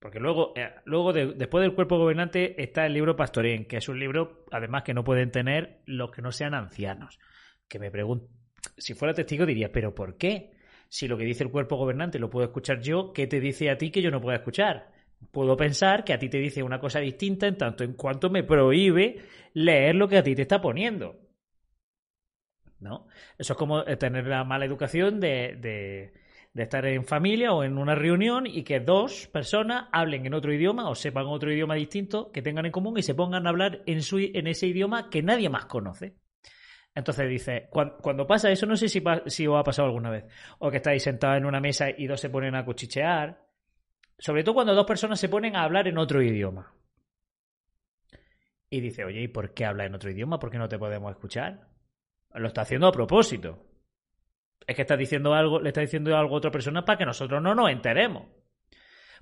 Porque 0.00 0.20
luego, 0.20 0.52
eh, 0.56 0.74
luego 0.84 1.12
de- 1.12 1.32
después 1.34 1.62
del 1.62 1.74
cuerpo 1.74 1.96
gobernante 1.96 2.60
está 2.62 2.84
el 2.84 2.92
libro 2.92 3.16
Pastorén, 3.16 3.66
que 3.66 3.78
es 3.78 3.88
un 3.88 3.98
libro, 3.98 4.44
además, 4.50 4.82
que 4.82 4.92
no 4.94 5.04
pueden 5.04 5.30
tener 5.30 5.80
los 5.86 6.10
que 6.10 6.20
no 6.22 6.30
sean 6.32 6.52
ancianos. 6.54 7.18
Que 7.74 7.80
me 7.80 7.90
pregunto, 7.90 8.28
si 8.76 8.94
fuera 8.94 9.14
testigo 9.14 9.44
diría, 9.44 9.72
¿pero 9.72 9.92
por 9.96 10.16
qué? 10.16 10.52
Si 10.88 11.08
lo 11.08 11.18
que 11.18 11.24
dice 11.24 11.42
el 11.42 11.50
cuerpo 11.50 11.74
gobernante 11.74 12.20
lo 12.20 12.30
puedo 12.30 12.46
escuchar 12.46 12.80
yo, 12.80 13.12
¿qué 13.12 13.26
te 13.26 13.40
dice 13.40 13.68
a 13.68 13.76
ti 13.76 13.90
que 13.90 14.00
yo 14.00 14.12
no 14.12 14.20
puedo 14.20 14.36
escuchar? 14.36 14.92
Puedo 15.32 15.56
pensar 15.56 16.04
que 16.04 16.12
a 16.12 16.18
ti 16.20 16.28
te 16.28 16.38
dice 16.38 16.62
una 16.62 16.78
cosa 16.78 17.00
distinta 17.00 17.48
en 17.48 17.58
tanto 17.58 17.82
en 17.82 17.94
cuanto 17.94 18.30
me 18.30 18.44
prohíbe 18.44 19.24
leer 19.54 19.96
lo 19.96 20.06
que 20.06 20.18
a 20.18 20.22
ti 20.22 20.36
te 20.36 20.42
está 20.42 20.60
poniendo. 20.60 21.16
¿No? 22.78 23.08
Eso 23.36 23.54
es 23.54 23.58
como 23.58 23.80
eh, 23.80 23.96
tener 23.96 24.28
la 24.28 24.44
mala 24.44 24.66
educación 24.66 25.18
de, 25.18 25.56
de, 25.60 26.12
de 26.52 26.62
estar 26.62 26.86
en 26.86 27.04
familia 27.04 27.54
o 27.54 27.64
en 27.64 27.76
una 27.76 27.96
reunión 27.96 28.46
y 28.46 28.62
que 28.62 28.78
dos 28.78 29.26
personas 29.26 29.88
hablen 29.90 30.26
en 30.26 30.34
otro 30.34 30.52
idioma 30.52 30.88
o 30.88 30.94
sepan 30.94 31.26
otro 31.26 31.52
idioma 31.52 31.74
distinto 31.74 32.30
que 32.30 32.40
tengan 32.40 32.66
en 32.66 32.70
común 32.70 32.96
y 32.98 33.02
se 33.02 33.16
pongan 33.16 33.48
a 33.48 33.50
hablar 33.50 33.82
en, 33.86 34.00
su, 34.00 34.18
en 34.20 34.46
ese 34.46 34.68
idioma 34.68 35.10
que 35.10 35.24
nadie 35.24 35.48
más 35.48 35.66
conoce. 35.66 36.14
Entonces 36.94 37.28
dice, 37.28 37.68
cuan- 37.70 37.94
cuando 38.00 38.26
pasa 38.26 38.50
eso, 38.50 38.66
no 38.66 38.76
sé 38.76 38.88
si, 38.88 39.02
si 39.26 39.46
os 39.46 39.58
ha 39.58 39.64
pasado 39.64 39.88
alguna 39.88 40.10
vez, 40.10 40.24
o 40.58 40.70
que 40.70 40.76
estáis 40.76 41.02
sentados 41.02 41.38
en 41.38 41.44
una 41.46 41.60
mesa 41.60 41.90
y 41.90 42.06
dos 42.06 42.20
se 42.20 42.30
ponen 42.30 42.54
a 42.54 42.64
cuchichear, 42.64 43.44
sobre 44.18 44.44
todo 44.44 44.54
cuando 44.54 44.74
dos 44.74 44.86
personas 44.86 45.18
se 45.18 45.28
ponen 45.28 45.56
a 45.56 45.64
hablar 45.64 45.88
en 45.88 45.98
otro 45.98 46.22
idioma. 46.22 46.72
Y 48.70 48.80
dice, 48.80 49.04
oye, 49.04 49.22
¿y 49.22 49.28
por 49.28 49.54
qué 49.54 49.64
habla 49.64 49.84
en 49.86 49.94
otro 49.94 50.10
idioma? 50.10 50.38
¿Por 50.38 50.50
qué 50.50 50.58
no 50.58 50.68
te 50.68 50.78
podemos 50.78 51.10
escuchar? 51.10 51.68
Lo 52.34 52.48
está 52.48 52.62
haciendo 52.62 52.86
a 52.88 52.92
propósito. 52.92 53.64
Es 54.66 54.74
que 54.74 54.82
está 54.82 54.96
diciendo 54.96 55.34
algo, 55.34 55.60
le 55.60 55.68
está 55.68 55.80
diciendo 55.80 56.16
algo 56.16 56.34
a 56.34 56.38
otra 56.38 56.50
persona 56.50 56.84
para 56.84 56.98
que 56.98 57.04
nosotros 57.04 57.40
no 57.42 57.54
nos 57.54 57.70
enteremos. 57.70 58.26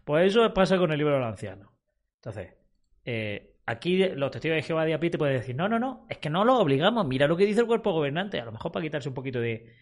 Pues 0.04 0.26
eso 0.28 0.52
pasa 0.54 0.78
con 0.78 0.90
el 0.92 0.98
libro 0.98 1.14
del 1.14 1.24
anciano. 1.24 1.72
Entonces, 2.16 2.54
eh, 3.04 3.51
aquí 3.72 3.98
los 3.98 4.30
testigos 4.30 4.56
de 4.56 4.62
Jehová 4.62 4.84
de 4.84 4.94
a 4.94 5.00
te 5.00 5.18
pueden 5.18 5.38
decir, 5.38 5.54
no, 5.54 5.68
no, 5.68 5.78
no, 5.78 6.06
es 6.08 6.18
que 6.18 6.30
no 6.30 6.44
lo 6.44 6.58
obligamos, 6.58 7.06
mira 7.06 7.26
lo 7.26 7.36
que 7.36 7.46
dice 7.46 7.60
el 7.60 7.66
cuerpo 7.66 7.92
gobernante, 7.92 8.40
a 8.40 8.44
lo 8.44 8.52
mejor 8.52 8.72
para 8.72 8.84
quitarse 8.84 9.08
un 9.08 9.14
poquito 9.14 9.40
de, 9.40 9.72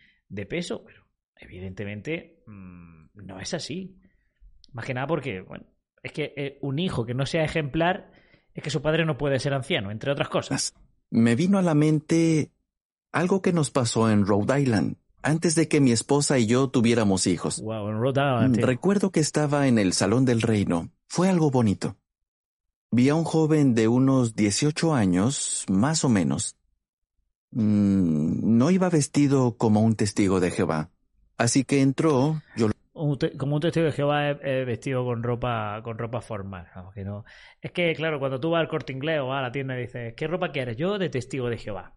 peso, 0.48 0.85
pero 0.85 1.07
evidentemente 1.37 2.42
mm, 2.46 3.07
no 3.14 3.40
es 3.40 3.55
así. 3.55 3.96
Más 4.72 4.85
que 4.85 4.94
nada 4.94 5.07
porque, 5.07 5.40
bueno, 5.40 5.66
es 6.03 6.12
que 6.12 6.33
eh, 6.37 6.59
un 6.62 6.79
hijo 6.79 7.05
que 7.05 7.14
no 7.14 7.26
sea 7.26 7.44
ejemplar 7.44 8.12
es 8.55 8.62
que 8.62 8.70
su 8.70 8.83
padre 8.83 9.05
no 9.05 9.18
puede 9.18 9.38
ser 9.38 9.53
anciano, 9.53 9.90
entre 9.90 10.12
otras 10.12 10.29
cosas. 10.29 10.74
Me 11.11 11.35
vino 11.35 11.59
a 11.59 11.62
la 11.62 11.74
mente 11.74 12.53
algo 13.12 13.42
que 13.42 13.53
nos 13.53 13.70
pasó 13.70 14.11
en 14.11 14.26
Rhode 14.26 14.61
Island 14.61 14.96
antes 15.22 15.55
de 15.55 15.68
que 15.68 15.81
mi 15.81 15.92
esposa 15.92 16.38
y 16.38 16.46
yo 16.46 16.68
tuviéramos 16.68 17.26
hijos. 17.26 17.61
Wow, 17.61 17.88
en 17.88 18.00
Rhode 18.00 18.20
Island. 18.20 18.57
Recuerdo 18.64 19.11
que 19.11 19.20
estaba 19.20 19.66
en 19.66 19.79
el 19.79 19.92
Salón 19.92 20.24
del 20.24 20.42
Reino. 20.42 20.90
Fue 21.09 21.29
algo 21.29 21.50
bonito. 21.50 21.96
Vi 22.92 23.09
a 23.09 23.14
un 23.14 23.24
joven 23.24 23.74
de 23.74 23.88
unos 23.88 24.35
18 24.35 24.94
años, 24.94 25.64
más 25.68 26.05
o 26.05 26.09
menos. 26.09 26.57
Mm, 27.53 28.59
no 28.59 28.70
iba 28.70 28.88
vestido 28.88 29.57
como 29.57 29.81
un 29.81 29.94
testigo 29.94 30.40
de 30.40 30.50
Jehová. 30.50 30.90
Así 31.37 31.64
que 31.64 31.81
entró, 31.83 32.42
yo 32.57 32.68
como 32.92 33.55
un 33.55 33.61
testigo 33.61 33.87
de 33.87 33.92
Jehová 33.92 34.31
es, 34.31 34.66
vestido 34.66 35.05
con 35.05 35.22
ropa 35.22 35.81
con 35.83 35.96
ropa 35.98 36.20
formal. 36.20 36.66
no. 37.05 37.24
Es 37.61 37.72
que, 37.72 37.94
claro, 37.94 38.18
cuando 38.18 38.40
tú 38.40 38.50
vas 38.50 38.61
al 38.61 38.68
corte 38.68 38.92
inglés 38.92 39.20
o 39.20 39.33
a 39.33 39.40
la 39.40 39.53
tienda 39.53 39.76
y 39.76 39.83
dices, 39.83 40.14
¿qué 40.16 40.26
ropa 40.26 40.53
quieres? 40.53 40.76
Yo 40.76 40.98
de 40.98 41.09
testigo 41.09 41.48
de 41.48 41.59
Jehová. 41.59 41.94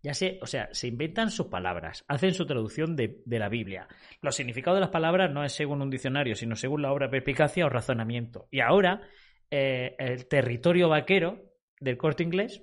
Ya 0.00 0.14
sé, 0.14 0.38
o 0.42 0.46
sea, 0.46 0.68
se 0.72 0.86
inventan 0.86 1.30
sus 1.30 1.48
palabras, 1.48 2.04
hacen 2.06 2.32
su 2.32 2.46
traducción 2.46 2.94
de, 2.94 3.20
la 3.26 3.48
Biblia. 3.48 3.88
Los 4.22 4.36
significados 4.36 4.76
de 4.76 4.82
las 4.82 4.90
palabras 4.90 5.32
no 5.32 5.44
es 5.44 5.52
según 5.52 5.82
un 5.82 5.90
diccionario, 5.90 6.36
sino 6.36 6.54
según 6.54 6.82
la 6.82 6.92
obra 6.92 7.06
de 7.06 7.10
perspicacia 7.10 7.66
o 7.66 7.68
razonamiento. 7.68 8.46
Y 8.52 8.60
ahora, 8.60 9.02
eh, 9.50 9.94
el 9.98 10.26
territorio 10.26 10.88
vaquero 10.88 11.42
del 11.80 11.96
corte 11.96 12.22
inglés 12.22 12.62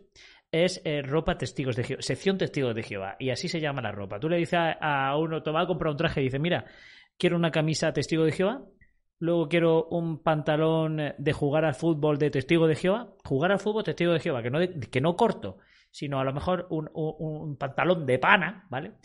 es 0.51 0.81
eh, 0.85 1.01
ropa 1.01 1.37
testigos 1.37 1.75
de 1.75 1.83
Jehová, 1.83 2.01
sección 2.01 2.37
testigos 2.37 2.75
de 2.75 2.83
Jehová, 2.83 3.15
y 3.19 3.29
así 3.29 3.47
se 3.47 3.59
llama 3.59 3.81
la 3.81 3.91
ropa. 3.91 4.19
Tú 4.19 4.29
le 4.29 4.37
dices 4.37 4.59
a, 4.79 5.17
uno, 5.17 5.43
te 5.43 5.51
va 5.51 5.61
a 5.61 5.67
comprar 5.67 5.91
un 5.91 5.97
traje 5.97 6.21
y 6.21 6.25
dice, 6.25 6.39
mira, 6.39 6.65
quiero 7.17 7.35
una 7.35 7.51
camisa 7.51 7.91
testigo 7.91 8.23
de 8.23 8.31
Jehová, 8.31 8.63
luego 9.19 9.49
quiero 9.49 9.87
un 9.87 10.21
pantalón 10.23 11.13
de 11.17 11.33
jugar 11.33 11.65
al 11.65 11.75
fútbol 11.75 12.17
de 12.17 12.29
testigo 12.29 12.67
de 12.67 12.75
Jehová, 12.75 13.13
jugar 13.25 13.51
al 13.51 13.59
fútbol 13.59 13.83
testigo 13.83 14.13
de 14.13 14.19
Jehová, 14.19 14.41
que 14.41 14.49
no, 14.49 14.59
que 14.91 15.01
no 15.01 15.15
corto, 15.15 15.57
sino 15.95 16.19
a 16.19 16.25
lo 16.25 16.33
mejor 16.33 16.67
un, 16.69 17.55
pantalón 17.57 18.05
de 18.05 18.19
pana, 18.19 18.67
¿vale? 18.69 18.95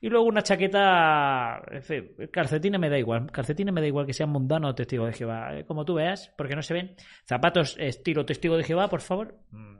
Y 0.00 0.08
luego 0.08 0.24
una 0.24 0.42
chaqueta, 0.42 1.60
en 1.70 2.28
calcetina 2.32 2.78
me 2.78 2.88
da 2.88 2.98
igual, 2.98 3.30
calcetina 3.30 3.70
me 3.70 3.82
da 3.82 3.86
igual 3.86 4.06
que 4.06 4.14
sean 4.14 4.30
mundanos 4.30 4.70
o 4.70 4.74
testigo 4.74 5.04
de 5.04 5.12
Jehová, 5.12 5.58
eh, 5.58 5.66
como 5.66 5.84
tú 5.84 5.94
veas, 5.94 6.32
porque 6.38 6.56
no 6.56 6.62
se 6.62 6.72
ven. 6.72 6.96
Zapatos 7.28 7.76
estilo 7.78 8.24
testigo 8.24 8.56
de 8.56 8.64
Jehová, 8.64 8.88
por 8.88 9.02
favor. 9.02 9.38
Mm. 9.50 9.76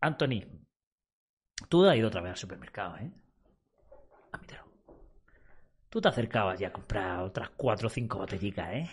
Anthony, 0.00 0.44
tú 1.68 1.84
has 1.86 1.96
ido 1.96 2.06
otra 2.06 2.20
vez 2.20 2.30
al 2.30 2.36
supermercado, 2.36 2.98
¿eh? 2.98 3.10
Admítelo 4.30 4.62
tú 5.88 6.00
te 6.00 6.08
acercabas 6.08 6.58
ya 6.58 6.68
a 6.68 6.72
comprar 6.72 7.20
otras 7.20 7.50
cuatro 7.50 7.88
o 7.88 7.90
cinco 7.90 8.18
botellicas, 8.18 8.68
¿eh? 8.72 8.90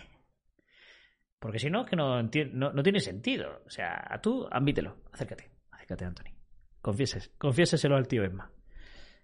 Porque 1.38 1.58
si 1.58 1.70
no, 1.70 1.86
que 1.86 1.96
no, 1.96 2.22
no, 2.22 2.82
tiene 2.82 3.00
sentido. 3.00 3.62
O 3.64 3.70
sea, 3.70 4.20
tú 4.22 4.46
admítelo. 4.50 4.98
Acércate. 5.10 5.50
Acércate, 5.90 6.04
Anthony. 6.04 6.36
Confieses, 6.80 7.30
confiéseselo 7.36 7.96
al 7.96 8.06
tío 8.06 8.22
Emma. 8.22 8.50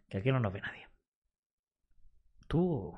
Que 0.08 0.18
aquí 0.18 0.32
no 0.32 0.40
nos 0.40 0.52
ve 0.52 0.60
nadie. 0.60 0.88
Tú. 2.48 2.92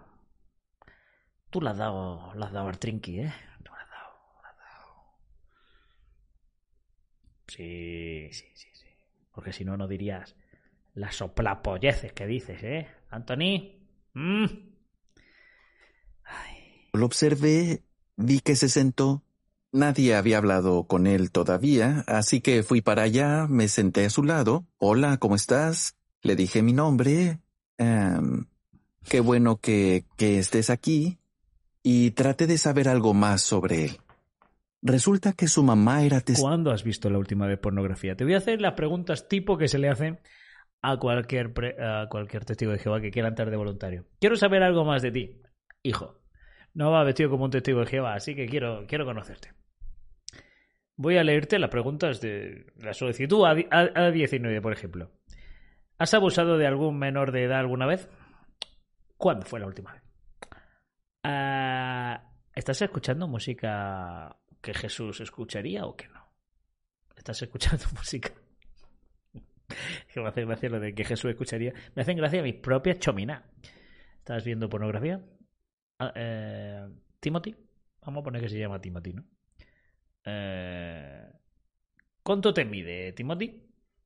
Tú 1.50 1.60
le 1.60 1.70
has 1.70 1.76
dado, 1.76 2.30
has 2.32 2.52
dado 2.52 2.68
al 2.68 2.78
trinqui, 2.78 3.20
¿eh? 3.20 3.32
Tú 3.62 3.70
le 3.72 3.80
has 3.82 3.90
dado, 3.90 4.40
le 4.40 4.48
has 4.48 4.56
dado. 4.56 5.04
Sí, 7.46 8.28
sí, 8.32 8.46
sí, 8.54 8.68
sí. 8.72 8.88
Porque 9.32 9.52
si 9.52 9.66
no, 9.66 9.76
no 9.76 9.86
dirías 9.86 10.34
las 10.94 11.16
soplapolleces 11.16 12.14
que 12.14 12.26
dices, 12.26 12.62
¿eh? 12.62 12.88
Anthony. 13.10 13.86
Mm. 14.14 14.46
Lo 16.94 17.04
observé, 17.04 17.84
vi 18.16 18.40
que 18.40 18.56
se 18.56 18.70
sentó. 18.70 19.24
Nadie 19.70 20.14
había 20.14 20.38
hablado 20.38 20.84
con 20.86 21.06
él 21.06 21.30
todavía, 21.30 22.02
así 22.06 22.40
que 22.40 22.62
fui 22.62 22.80
para 22.80 23.02
allá, 23.02 23.46
me 23.48 23.68
senté 23.68 24.06
a 24.06 24.10
su 24.10 24.22
lado. 24.22 24.66
Hola, 24.78 25.18
¿cómo 25.18 25.36
estás? 25.36 25.96
Le 26.22 26.36
dije 26.36 26.62
mi 26.62 26.72
nombre. 26.72 27.40
Em, 27.76 28.46
qué 29.08 29.20
bueno 29.20 29.58
que, 29.60 30.04
que 30.16 30.38
estés 30.38 30.70
aquí. 30.70 31.18
Y 31.82 32.12
traté 32.12 32.46
de 32.46 32.56
saber 32.56 32.88
algo 32.88 33.12
más 33.12 33.42
sobre 33.42 33.84
él. 33.84 33.98
Resulta 34.80 35.32
que 35.34 35.48
su 35.48 35.62
mamá 35.62 36.02
era 36.02 36.20
testigo. 36.20 36.48
¿Cuándo 36.48 36.70
has 36.70 36.82
visto 36.82 37.10
la 37.10 37.18
última 37.18 37.46
vez 37.46 37.58
pornografía? 37.58 38.16
Te 38.16 38.24
voy 38.24 38.34
a 38.34 38.38
hacer 38.38 38.60
las 38.60 38.72
preguntas 38.72 39.28
tipo 39.28 39.58
que 39.58 39.68
se 39.68 39.78
le 39.78 39.88
hacen 39.90 40.18
a 40.80 40.96
cualquier, 40.98 41.52
a 41.80 42.06
cualquier 42.08 42.44
testigo 42.44 42.72
de 42.72 42.78
Jehová 42.78 43.00
que 43.00 43.10
quiera 43.10 43.28
entrar 43.28 43.50
de 43.50 43.56
voluntario. 43.56 44.06
Quiero 44.20 44.36
saber 44.36 44.62
algo 44.62 44.84
más 44.84 45.02
de 45.02 45.10
ti, 45.10 45.42
hijo. 45.82 46.20
No 46.74 46.90
va 46.90 47.04
vestido 47.04 47.30
como 47.30 47.44
un 47.44 47.50
testigo 47.50 47.80
de 47.80 47.86
Jehová, 47.86 48.14
así 48.14 48.34
que 48.34 48.46
quiero, 48.46 48.86
quiero 48.86 49.04
conocerte. 49.04 49.57
Voy 50.98 51.16
a 51.16 51.22
leerte 51.22 51.60
las 51.60 51.70
preguntas 51.70 52.20
de 52.20 52.66
la 52.76 52.92
solicitud 52.92 53.44
a, 53.46 53.50
a, 53.70 54.10
19, 54.10 54.60
por 54.60 54.72
ejemplo. 54.72 55.12
¿Has 55.96 56.12
abusado 56.12 56.58
de 56.58 56.66
algún 56.66 56.98
menor 56.98 57.30
de 57.30 57.44
edad 57.44 57.60
alguna 57.60 57.86
vez? 57.86 58.08
¿Cuándo 59.16 59.46
fue 59.46 59.60
la 59.60 59.66
última 59.66 59.92
vez? 59.92 60.02
Ah, 61.22 62.24
¿Estás 62.52 62.82
escuchando 62.82 63.28
música 63.28 64.36
que 64.60 64.74
Jesús 64.74 65.20
escucharía 65.20 65.86
o 65.86 65.96
que 65.96 66.08
no? 66.08 66.26
¿Estás 67.16 67.42
escuchando 67.42 67.84
música 67.96 68.32
que 70.12 70.20
me 70.20 70.28
hace 70.28 70.44
gracia 70.44 70.68
lo 70.68 70.80
de 70.80 70.94
que 70.96 71.04
Jesús 71.04 71.30
escucharía. 71.30 71.72
Me 71.94 72.02
hacen 72.02 72.16
gracia 72.16 72.42
mis 72.42 72.56
propias 72.56 72.98
chominas. 72.98 73.44
¿Estás 74.18 74.44
viendo 74.44 74.68
pornografía? 74.68 75.24
Ah, 76.00 76.12
eh, 76.16 76.88
Timothy. 77.20 77.54
Vamos 78.04 78.22
a 78.22 78.24
poner 78.24 78.42
que 78.42 78.48
se 78.48 78.58
llama 78.58 78.80
Timothy, 78.80 79.12
¿no? 79.12 79.24
¿Cuánto 82.28 82.52
te 82.52 82.66
mide, 82.66 83.14
Timothy? 83.14 83.58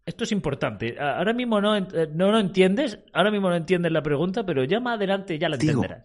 Esto 0.07 0.23
es 0.23 0.31
importante. 0.31 0.97
Ahora 1.01 1.33
mismo 1.33 1.61
no, 1.61 1.77
eh, 1.77 2.09
no 2.15 2.31
lo 2.31 2.39
entiendes, 2.39 3.01
ahora 3.13 3.33
mismo 3.33 3.49
no 3.49 3.57
entiendes 3.57 3.91
la 3.91 4.01
pregunta, 4.01 4.47
pero 4.47 4.63
ya 4.63 4.79
más 4.79 4.95
adelante 4.95 5.41
ya 5.41 5.49
la 5.49 5.57
entenderás. 5.57 6.05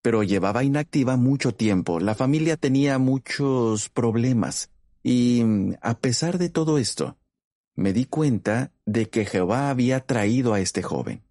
Pero 0.00 0.22
llevaba 0.22 0.64
inactiva 0.64 1.18
mucho 1.18 1.52
tiempo. 1.52 2.00
La 2.00 2.14
familia 2.14 2.56
tenía 2.56 2.98
muchos 2.98 3.90
problemas. 3.90 4.70
Y 5.02 5.42
mm, 5.44 5.74
a 5.82 5.98
pesar 5.98 6.38
de 6.38 6.48
todo 6.48 6.78
esto, 6.78 7.18
me 7.74 7.92
di 7.92 8.06
cuenta 8.06 8.72
de 8.86 9.10
que 9.10 9.26
Jehová 9.26 9.68
había 9.68 10.00
traído 10.00 10.54
a 10.54 10.60
este 10.60 10.82
joven. 10.82 11.24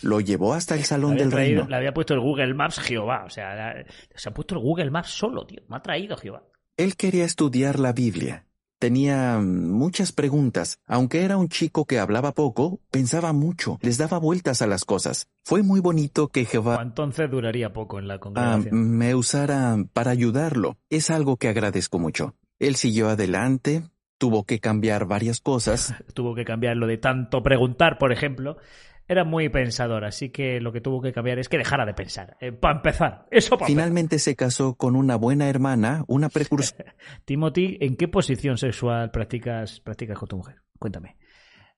Lo 0.00 0.20
llevó 0.20 0.54
hasta 0.54 0.74
el 0.74 0.84
salón 0.84 1.18
del 1.18 1.30
reino. 1.30 1.66
Le 1.68 1.76
había 1.76 1.92
puesto 1.92 2.14
el 2.14 2.20
Google 2.20 2.54
Maps 2.54 2.78
Jehová. 2.78 3.24
O 3.26 3.28
sea, 3.28 3.84
se 4.14 4.26
ha 4.30 4.32
puesto 4.32 4.54
el 4.54 4.62
Google 4.62 4.90
Maps 4.90 5.10
solo, 5.10 5.44
tío. 5.44 5.60
Me 5.68 5.76
ha 5.76 5.82
traído 5.82 6.16
Jehová. 6.16 6.44
Él 6.78 6.96
quería 6.96 7.26
estudiar 7.26 7.78
la 7.78 7.92
Biblia. 7.92 8.46
Tenía 8.84 9.38
muchas 9.38 10.12
preguntas. 10.12 10.78
Aunque 10.86 11.22
era 11.22 11.38
un 11.38 11.48
chico 11.48 11.86
que 11.86 11.98
hablaba 11.98 12.32
poco, 12.32 12.80
pensaba 12.90 13.32
mucho, 13.32 13.78
les 13.80 13.96
daba 13.96 14.18
vueltas 14.18 14.60
a 14.60 14.66
las 14.66 14.84
cosas. 14.84 15.26
Fue 15.42 15.62
muy 15.62 15.80
bonito 15.80 16.28
que 16.28 16.44
Jehová... 16.44 16.78
Entonces 16.82 17.30
duraría 17.30 17.72
poco 17.72 17.98
en 17.98 18.08
la 18.08 18.18
congregación. 18.18 18.68
Ah, 18.74 18.76
me 18.76 19.14
usara 19.14 19.78
para 19.94 20.10
ayudarlo. 20.10 20.76
Es 20.90 21.08
algo 21.08 21.38
que 21.38 21.48
agradezco 21.48 21.98
mucho. 21.98 22.34
Él 22.58 22.76
siguió 22.76 23.08
adelante, 23.08 23.84
tuvo 24.18 24.44
que 24.44 24.60
cambiar 24.60 25.06
varias 25.06 25.40
cosas. 25.40 25.94
tuvo 26.12 26.34
que 26.34 26.44
cambiar 26.44 26.76
lo 26.76 26.86
de 26.86 26.98
tanto 26.98 27.42
preguntar, 27.42 27.96
por 27.96 28.12
ejemplo. 28.12 28.58
Era 29.06 29.24
muy 29.24 29.48
pensador, 29.50 30.04
así 30.04 30.30
que 30.30 30.60
lo 30.60 30.72
que 30.72 30.80
tuvo 30.80 31.02
que 31.02 31.12
cambiar 31.12 31.38
es 31.38 31.48
que 31.48 31.58
dejara 31.58 31.84
de 31.84 31.92
pensar. 31.92 32.36
Eh, 32.40 32.52
para 32.52 32.76
empezar, 32.76 33.26
eso 33.30 33.58
Finalmente 33.58 34.18
se 34.18 34.34
casó 34.34 34.74
con 34.76 34.96
una 34.96 35.16
buena 35.16 35.48
hermana, 35.48 36.04
una 36.08 36.30
precursora. 36.30 36.94
Timothy, 37.24 37.76
¿en 37.80 37.96
qué 37.96 38.08
posición 38.08 38.56
sexual 38.56 39.10
practicas, 39.10 39.80
practicas 39.80 40.18
con 40.18 40.28
tu 40.28 40.36
mujer? 40.38 40.62
Cuéntame. 40.78 41.16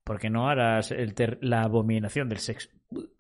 Porque 0.04 0.30
no 0.30 0.48
harás 0.48 0.94
la 1.40 1.62
abominación 1.62 2.28
del 2.28 2.38
sexo. 2.38 2.68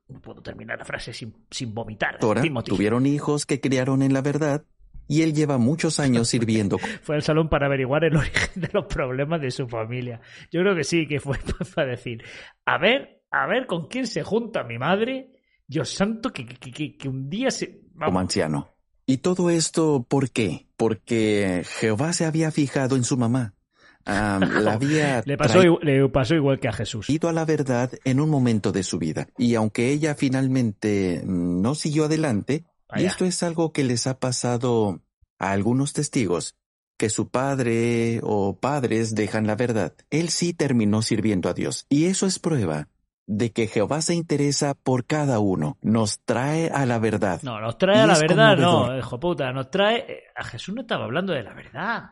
No 0.08 0.20
puedo 0.20 0.40
terminar 0.40 0.78
la 0.78 0.84
frase 0.84 1.12
sin, 1.12 1.34
sin 1.50 1.74
vomitar. 1.74 2.18
Timothy. 2.18 2.70
Tuvieron 2.70 3.06
hijos 3.06 3.44
que 3.44 3.60
criaron 3.60 4.02
en 4.02 4.12
la 4.12 4.22
verdad 4.22 4.64
y 5.08 5.22
él 5.22 5.34
lleva 5.34 5.58
muchos 5.58 6.00
años 6.00 6.28
sirviendo. 6.28 6.78
fue 7.02 7.16
al 7.16 7.22
salón 7.22 7.48
para 7.48 7.66
averiguar 7.66 8.04
el 8.04 8.16
origen 8.16 8.60
de 8.60 8.68
los 8.72 8.86
problemas 8.86 9.40
de 9.40 9.50
su 9.50 9.68
familia. 9.68 10.20
Yo 10.50 10.60
creo 10.60 10.74
que 10.74 10.84
sí, 10.84 11.06
que 11.06 11.20
fue 11.20 11.38
para 11.74 11.88
decir, 11.88 12.22
a 12.64 12.78
ver, 12.78 13.15
a 13.42 13.46
ver 13.46 13.66
con 13.66 13.88
quién 13.88 14.06
se 14.06 14.22
junta 14.22 14.64
mi 14.64 14.78
madre. 14.78 15.32
Dios 15.66 15.90
santo, 15.90 16.32
que, 16.32 16.46
que, 16.46 16.96
que, 16.96 17.08
un 17.08 17.28
día 17.28 17.50
se... 17.50 17.80
Como 17.98 18.20
anciano. 18.20 18.68
¿Y 19.04 19.18
todo 19.18 19.50
esto 19.50 20.04
por 20.08 20.30
qué? 20.30 20.66
Porque 20.76 21.62
Jehová 21.78 22.12
se 22.12 22.24
había 22.24 22.50
fijado 22.50 22.96
en 22.96 23.04
su 23.04 23.16
mamá. 23.16 23.54
la 24.06 24.72
había 24.72 25.22
Le 25.26 25.36
pasó, 25.36 25.60
le 25.82 26.08
pasó 26.08 26.36
igual 26.36 26.60
que 26.60 26.68
a 26.68 26.72
Jesús. 26.72 27.08
a 27.10 27.32
la 27.32 27.44
verdad 27.44 27.90
en 28.04 28.20
un 28.20 28.30
momento 28.30 28.70
de 28.70 28.84
su 28.84 28.98
vida. 28.98 29.26
Y 29.36 29.56
aunque 29.56 29.90
ella 29.90 30.14
finalmente 30.14 31.22
mm, 31.24 31.60
no 31.60 31.74
siguió 31.74 32.04
adelante, 32.04 32.64
y 32.94 33.04
esto 33.04 33.24
es 33.24 33.42
algo 33.42 33.72
que 33.72 33.82
les 33.82 34.06
ha 34.06 34.20
pasado 34.20 35.02
a 35.40 35.50
algunos 35.50 35.92
testigos, 35.92 36.54
que 36.96 37.10
su 37.10 37.28
padre 37.28 38.20
o 38.22 38.58
padres 38.58 39.16
dejan 39.16 39.48
la 39.48 39.56
verdad. 39.56 39.94
Él 40.10 40.28
sí 40.28 40.54
terminó 40.54 41.02
sirviendo 41.02 41.48
a 41.48 41.54
Dios. 41.54 41.86
Y 41.88 42.04
eso 42.04 42.26
es 42.26 42.38
prueba 42.38 42.88
de 43.26 43.52
que 43.52 43.66
Jehová 43.66 44.00
se 44.02 44.14
interesa 44.14 44.74
por 44.74 45.04
cada 45.06 45.40
uno, 45.40 45.78
nos 45.82 46.20
trae 46.24 46.70
a 46.72 46.86
la 46.86 46.98
verdad. 46.98 47.40
No, 47.42 47.60
nos 47.60 47.76
trae 47.76 47.96
Y 47.96 48.00
a 48.00 48.06
la 48.06 48.18
verdad, 48.18 48.56
no, 48.56 48.96
hijo 48.98 49.18
puta, 49.18 49.52
nos 49.52 49.70
trae... 49.70 49.96
eh, 50.08 50.22
A 50.36 50.44
Jesús 50.44 50.74
no 50.74 50.82
estaba 50.82 51.04
hablando 51.04 51.32
de 51.32 51.42
la 51.42 51.52
verdad. 51.54 52.10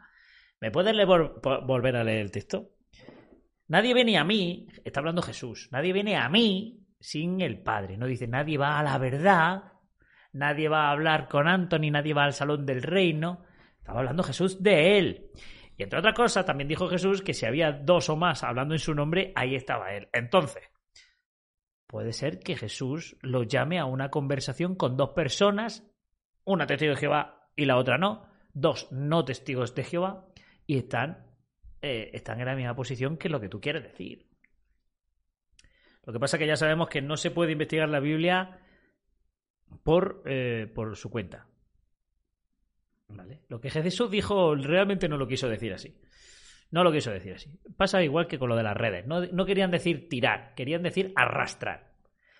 ¿Me 0.61 0.70
puedes 0.70 0.94
leer 0.94 1.07
vol- 1.09 1.40
vol- 1.40 1.66
volver 1.66 1.96
a 1.96 2.05
leer 2.05 2.20
el 2.20 2.31
texto? 2.31 2.70
Nadie 3.68 3.94
viene 3.94 4.18
a 4.18 4.24
mí, 4.24 4.66
está 4.85 5.00
hablando 5.00 5.22
Jesús, 5.22 5.68
nadie 5.72 5.92
viene 5.92 6.16
a 6.16 6.29
mí 6.29 6.81
sin 7.00 7.40
el 7.40 7.62
Padre. 7.62 7.96
No 7.96 8.07
dice, 8.07 8.27
nadie 8.27 8.59
va 8.59 8.79
a 8.79 8.83
la 8.83 8.98
verdad, 8.98 9.62
nadie 10.33 10.68
va 10.68 10.88
a 10.88 10.90
hablar 10.90 11.29
con 11.29 11.48
Anthony, 11.48 11.90
nadie 11.90 12.12
va 12.14 12.24
al 12.24 12.33
salón 12.35 12.66
del 12.66 12.83
reino. 12.83 13.44
Estaba 13.79 14.00
hablando 14.00 14.22
Jesús 14.22 14.62
de 14.62 14.98
él. 14.98 15.27
Y 15.77 15.83
entre 15.83 15.98
otras 15.98 16.14
cosas, 16.14 16.44
también 16.44 16.68
dijo 16.68 16.88
Jesús 16.88 17.22
que 17.22 17.35
si 17.35 17.46
había 17.46 17.72
dos 17.72 18.09
o 18.09 18.16
más 18.16 18.42
hablando 18.44 18.74
en 18.74 18.81
su 18.81 18.94
nombre, 18.94 19.33
ahí 19.35 19.55
estaba 19.55 19.92
él. 19.94 20.09
Entonces, 20.12 20.62
puede 21.94 22.12
ser 22.12 22.40
que 22.40 22.57
Jesús 22.57 23.16
lo 23.22 23.44
llame 23.44 23.78
a 23.78 23.85
una 23.85 24.11
conversación 24.11 24.74
con 24.74 24.96
dos 24.96 25.11
personas, 25.11 25.88
una 26.42 26.66
testigo 26.66 26.90
de 26.90 26.98
Jehová 26.98 27.48
y 27.54 27.66
la 27.66 27.76
otra 27.76 27.98
no, 27.98 28.26
dos 28.52 28.90
no 28.90 29.24
testigos 29.24 29.76
de 29.76 29.85
Jehová, 29.85 30.26
y 30.66 30.76
están, 30.76 31.24
eh, 31.83 32.11
están 32.12 32.40
en 32.40 32.46
la 32.46 32.57
misma 32.57 32.74
posición 32.74 33.16
que 33.16 33.28
lo 33.28 33.40
que 33.40 33.48
tú 33.48 33.61
quieres 33.61 33.85
decir. 33.85 34.26
Lo 36.04 36.12
que 36.12 36.18
pasa 36.18 36.37
es 36.37 36.40
que 36.40 36.48
ya 36.48 36.57
sabemos 36.57 36.88
que 36.88 37.00
no 37.00 37.16
se 37.16 37.30
puede 37.30 37.52
investigar 37.52 37.88
la 37.88 38.00
Biblia 38.00 38.59
por, 39.85 40.24
eh, 40.26 40.68
por 40.74 40.96
su 40.96 41.11
cuenta. 41.11 41.46
¿Vale? 43.07 43.42
Lo 43.46 43.61
que 43.61 43.70
Jesús 43.70 44.11
dijo 44.11 44.57
realmente 44.57 45.09
no 45.09 45.16
lo 45.16 45.28
quiso 45.28 45.48
decir 45.48 45.72
así. 45.72 45.96
No 46.74 46.82
lo 46.82 46.90
quiso 46.90 47.12
decir 47.12 47.34
así. 47.34 47.50
Pasa 47.76 48.02
igual 48.02 48.26
que 48.26 48.37
con 48.37 48.48
lo 48.48 48.56
de 48.56 48.64
las 48.64 48.76
redes. 48.76 49.06
No, 49.06 49.24
no 49.26 49.46
querían 49.46 49.70
decir 49.70 50.08
tirar, 50.08 50.54
querían 50.56 50.82
decir 50.82 51.12
arrastrar. 51.14 51.92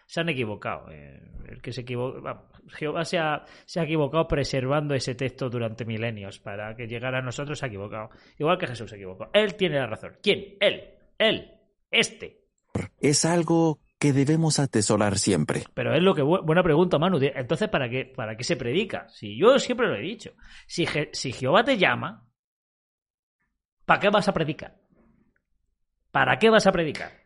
Se 0.07 0.21
han 0.21 0.29
equivocado. 0.29 0.91
Eh, 0.91 1.21
el 1.49 1.63
que 1.63 1.73
se 1.73 1.83
equivo- 1.83 2.21
vamos, 2.21 2.45
Jehová 2.77 3.05
se 3.05 3.17
ha, 3.19 3.45
se 3.65 3.79
ha 3.79 3.85
equivocado 3.85 4.27
preservando 4.27 4.93
ese 4.95 5.15
texto 5.15 5.49
durante 5.49 5.85
milenios 5.85 6.41
para 6.41 6.75
que 6.75 6.89
llegara 6.89 7.19
a 7.19 7.23
nosotros. 7.23 7.61
Se 7.61 7.65
ha 7.67 7.69
equivocado. 7.69 8.11
Igual 8.37 8.59
que 8.59 8.67
Jesús 8.67 8.91
se 8.91 8.97
equivocó. 8.97 9.31
Él 9.33 9.55
tiene 9.55 9.77
la 9.79 9.87
razón. 9.87 10.15
¿Quién? 10.21 10.57
Él. 10.61 10.83
Él. 11.17 11.53
Este. 11.91 12.41
Es 13.01 13.25
algo 13.25 13.79
que 14.01 14.13
debemos 14.13 14.59
atesorar 14.59 15.17
siempre. 15.17 15.63
Pero 15.75 15.95
es 15.95 16.03
lo 16.03 16.13
que 16.13 16.23
bu- 16.25 16.45
buena 16.45 16.65
pregunta, 16.65 16.99
Manu. 16.99 17.19
Entonces, 17.23 17.69
¿para 17.69 17.89
qué, 17.89 18.05
¿para 18.05 18.37
qué 18.37 18.43
se 18.43 18.57
predica? 18.57 19.09
Si 19.09 19.39
yo 19.39 19.61
siempre 19.61 19.87
lo 19.87 19.95
he 19.95 20.01
dicho. 20.03 20.33
Si, 20.67 20.85
Je- 20.87 21.11
si 21.13 21.31
Jehová 21.33 21.63
te 21.63 21.79
llama, 21.79 22.27
¿para 23.85 24.01
qué 24.01 24.11
vas 24.11 24.29
a 24.29 24.33
predicar? 24.33 24.75
¿Para 26.11 26.39
qué 26.39 26.51
vas 26.51 26.67
a 26.67 26.73
predicar? 26.73 27.25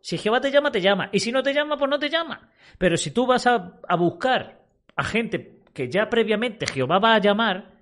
Si 0.00 0.16
Jehová 0.16 0.40
te 0.40 0.50
llama, 0.50 0.70
te 0.70 0.80
llama. 0.80 1.10
Y 1.12 1.20
si 1.20 1.30
no 1.30 1.42
te 1.42 1.52
llama, 1.52 1.76
pues 1.76 1.90
no 1.90 1.98
te 1.98 2.08
llama. 2.08 2.48
Pero 2.78 2.96
si 2.96 3.10
tú 3.10 3.26
vas 3.26 3.46
a, 3.46 3.78
buscar 3.98 4.64
a 4.96 5.04
gente 5.04 5.62
que 5.74 5.90
ya 5.90 6.08
previamente 6.08 6.66
Jehová 6.66 6.98
va 6.98 7.14
a 7.14 7.20
llamar 7.20 7.72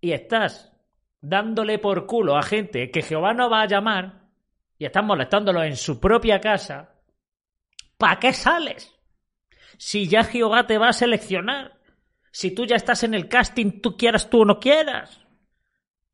y 0.00 0.12
estás 0.12 0.72
dándole 1.20 1.78
por 1.78 2.06
culo 2.06 2.36
a 2.36 2.42
gente 2.42 2.90
que 2.90 3.02
Jehová 3.02 3.32
no 3.32 3.48
va 3.48 3.62
a 3.62 3.66
llamar 3.66 4.24
y 4.78 4.84
estás 4.84 5.04
molestándolo 5.04 5.62
en 5.62 5.76
su 5.76 5.98
propia 5.98 6.40
casa, 6.40 6.94
¿para 7.96 8.18
qué 8.18 8.32
sales? 8.32 8.94
Si 9.78 10.06
ya 10.06 10.24
Jehová 10.24 10.66
te 10.66 10.78
va 10.78 10.88
a 10.88 10.92
seleccionar. 10.92 11.80
Si 12.30 12.50
tú 12.50 12.66
ya 12.66 12.76
estás 12.76 13.04
en 13.04 13.14
el 13.14 13.28
casting, 13.28 13.80
tú 13.80 13.96
quieras 13.96 14.28
tú 14.28 14.44
no 14.44 14.58
quieras. 14.58 15.23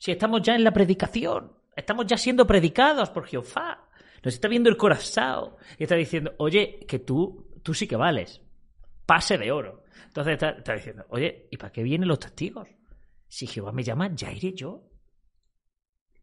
Si 0.00 0.10
estamos 0.10 0.40
ya 0.40 0.54
en 0.54 0.64
la 0.64 0.72
predicación. 0.72 1.52
Estamos 1.76 2.06
ya 2.06 2.16
siendo 2.16 2.46
predicados 2.46 3.10
por 3.10 3.26
Jehová. 3.26 3.86
Nos 4.24 4.32
está 4.32 4.48
viendo 4.48 4.70
el 4.70 4.78
corazón. 4.78 5.56
Y 5.78 5.82
está 5.82 5.94
diciendo, 5.94 6.32
oye, 6.38 6.80
que 6.88 7.00
tú, 7.00 7.50
tú 7.62 7.74
sí 7.74 7.86
que 7.86 7.96
vales. 7.96 8.40
Pase 9.04 9.36
de 9.36 9.52
oro. 9.52 9.84
Entonces 10.06 10.32
está, 10.32 10.50
está 10.52 10.72
diciendo, 10.72 11.04
oye, 11.10 11.48
¿y 11.50 11.56
para 11.58 11.70
qué 11.70 11.82
vienen 11.82 12.08
los 12.08 12.18
testigos? 12.18 12.66
Si 13.28 13.46
Jehová 13.46 13.72
me 13.72 13.82
llama, 13.82 14.10
ya 14.14 14.32
iré 14.32 14.54
yo. 14.54 14.88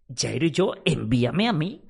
Ya 0.07 0.31
iré 0.33 0.49
yo, 0.49 0.73
envíame 0.83 1.47
a 1.47 1.53
mí. 1.53 1.85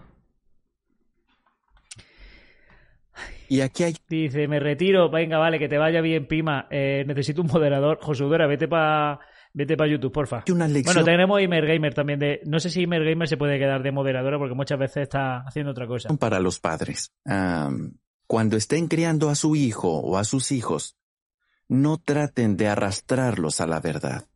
Y 3.48 3.62
aquí 3.62 3.84
hay 3.86 3.96
Dice, 4.10 4.46
me 4.50 4.60
retiro, 4.60 5.10
venga, 5.10 5.38
vale, 5.38 5.58
que 5.58 5.70
te 5.70 5.78
vaya 5.78 6.02
bien, 6.02 6.28
Pima. 6.28 6.68
Eh, 6.70 7.06
necesito 7.08 7.42
un 7.42 7.48
moderador. 7.48 8.00
Josudora, 8.02 8.46
vete 8.46 8.68
para 8.68 9.22
vete 9.58 9.76
pa 9.76 9.88
YouTube, 9.88 10.14
porfa. 10.14 10.44
una 10.50 10.68
lección 10.68 10.94
Bueno, 10.94 11.04
tenemos 11.04 11.42
Imer 11.42 11.66
Gamer 11.66 11.94
también. 11.94 12.20
De, 12.20 12.42
no 12.46 12.60
sé 12.60 12.70
si 12.70 12.84
Imer 12.84 13.04
Gamer 13.04 13.28
se 13.28 13.38
puede 13.38 13.58
quedar 13.58 13.82
de 13.82 13.92
moderadora 13.92 14.38
porque 14.38 14.54
muchas 14.54 14.78
veces 14.78 15.04
está 15.04 15.40
haciendo 15.40 15.72
otra 15.72 15.88
cosa. 15.88 16.10
para 16.18 16.40
los 16.40 16.60
padres. 16.60 17.12
Cuando 18.28 18.58
estén 18.58 18.88
criando 18.88 19.30
a 19.30 19.36
su 19.36 19.56
hijo 19.56 20.00
o 20.00 20.18
a 20.18 20.26
sus 20.26 20.52
hijos, 20.52 20.96
no 21.68 21.98
traten 21.98 22.56
de 22.56 22.68
arrastrarlos 22.68 23.60
a 23.60 23.68
la 23.68 23.80
verdad. 23.80 24.28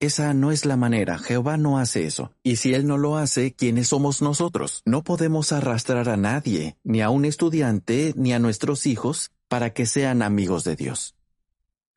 Esa 0.00 0.34
no 0.34 0.50
es 0.50 0.66
la 0.66 0.76
manera, 0.76 1.18
Jehová 1.18 1.56
no 1.56 1.78
hace 1.78 2.04
eso. 2.06 2.32
Y 2.42 2.56
si 2.56 2.74
Él 2.74 2.88
no 2.88 2.98
lo 2.98 3.16
hace, 3.16 3.54
¿quiénes 3.54 3.88
somos 3.88 4.20
nosotros? 4.20 4.82
No 4.84 5.04
podemos 5.04 5.52
arrastrar 5.52 6.08
a 6.08 6.16
nadie, 6.16 6.76
ni 6.82 7.02
a 7.02 7.10
un 7.10 7.24
estudiante, 7.24 8.12
ni 8.16 8.32
a 8.32 8.40
nuestros 8.40 8.86
hijos, 8.86 9.30
para 9.46 9.72
que 9.72 9.86
sean 9.86 10.22
amigos 10.22 10.64
de 10.64 10.74
Dios. 10.74 11.14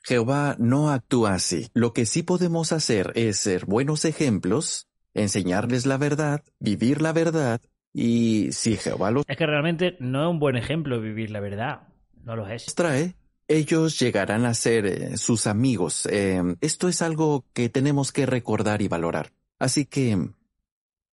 Jehová 0.06 0.56
no 0.60 0.92
actúa 0.92 1.34
así. 1.34 1.70
Lo 1.74 1.92
que 1.92 2.06
sí 2.06 2.22
podemos 2.22 2.72
hacer 2.72 3.12
es 3.16 3.40
ser 3.40 3.66
buenos 3.66 4.06
ejemplos, 4.06 4.88
enseñarles 5.16 5.88
la 5.88 5.98
verdad, 5.98 6.44
vivir 6.60 7.02
la 7.02 7.12
verdad, 7.12 7.60
y 7.92 8.52
si 8.52 8.78
Jehová 8.78 9.10
los 9.10 9.26
Es 9.28 9.36
que 9.36 9.48
realmente 9.48 9.98
no 10.00 10.24
es 10.24 10.30
un 10.30 10.40
buen 10.40 10.58
ejemplo 10.58 11.02
vivir 11.02 11.32
la 11.32 11.40
verdad. 11.40 11.88
No 12.24 12.36
lo 12.36 12.48
es. 12.48 12.66
trae, 12.76 13.16
ellos 13.48 14.00
llegarán 14.00 14.46
a 14.46 14.54
ser 14.54 14.86
eh, 14.86 15.18
sus 15.18 15.48
amigos. 15.48 16.08
Eh, 16.12 16.42
esto 16.62 16.88
es 16.88 17.02
algo 17.02 17.46
que 17.54 17.70
tenemos 17.70 18.12
que 18.12 18.28
recordar 18.28 18.84
y 18.84 18.88
valorar. 18.88 19.32
Así 19.58 19.86
que 19.86 20.30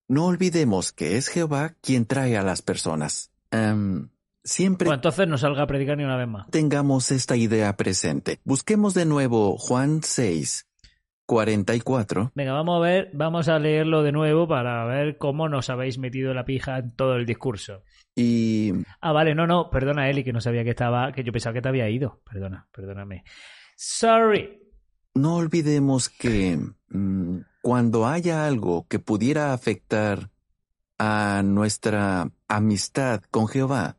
no 0.08 0.26
olvidemos 0.26 0.92
que 0.92 1.16
es 1.16 1.28
Jehová 1.28 1.76
quien 1.80 2.04
trae 2.04 2.36
a 2.36 2.42
las 2.42 2.60
personas. 2.60 3.30
Em, 3.50 4.08
siempre 4.44 4.86
Bueno, 4.86 4.96
entonces 4.96 5.28
no 5.28 5.38
salga 5.38 5.62
a 5.62 5.66
predicar 5.66 5.96
ni 5.96 6.04
una 6.04 6.16
vez 6.16 6.28
más. 6.28 6.48
tengamos 6.50 7.10
esta 7.10 7.36
idea 7.36 7.76
presente. 7.76 8.40
Busquemos 8.44 8.94
de 8.94 9.04
nuevo 9.04 9.56
Juan 9.58 10.00
6, 10.02 10.66
44. 11.26 12.32
Venga, 12.34 12.52
vamos 12.52 12.76
a 12.76 12.80
ver, 12.80 13.10
vamos 13.14 13.48
a 13.48 13.58
leerlo 13.58 14.02
de 14.02 14.12
nuevo 14.12 14.46
para 14.48 14.84
ver 14.84 15.16
cómo 15.18 15.48
nos 15.48 15.70
habéis 15.70 15.98
metido 15.98 16.34
la 16.34 16.44
pija 16.44 16.78
en 16.78 16.94
todo 16.94 17.16
el 17.16 17.26
discurso. 17.26 17.82
Y 18.14 18.72
Ah, 19.00 19.12
vale, 19.12 19.34
no, 19.34 19.46
no, 19.46 19.70
perdona, 19.70 20.10
Eli, 20.10 20.24
que 20.24 20.32
no 20.32 20.40
sabía 20.40 20.64
que 20.64 20.70
estaba, 20.70 21.12
que 21.12 21.24
yo 21.24 21.32
pensaba 21.32 21.54
que 21.54 21.62
te 21.62 21.68
había 21.68 21.88
ido. 21.88 22.20
Perdona, 22.30 22.66
perdóname. 22.72 23.24
Sorry. 23.76 24.58
no 25.14 25.36
olvidemos 25.36 26.08
que 26.08 26.58
mm, 26.88 27.38
cuando 27.62 28.06
haya 28.06 28.46
algo 28.46 28.86
que 28.88 28.98
pudiera 28.98 29.52
afectar 29.52 30.30
a 30.98 31.42
nuestra 31.44 32.30
amistad 32.48 33.22
con 33.30 33.48
Jehová, 33.48 33.96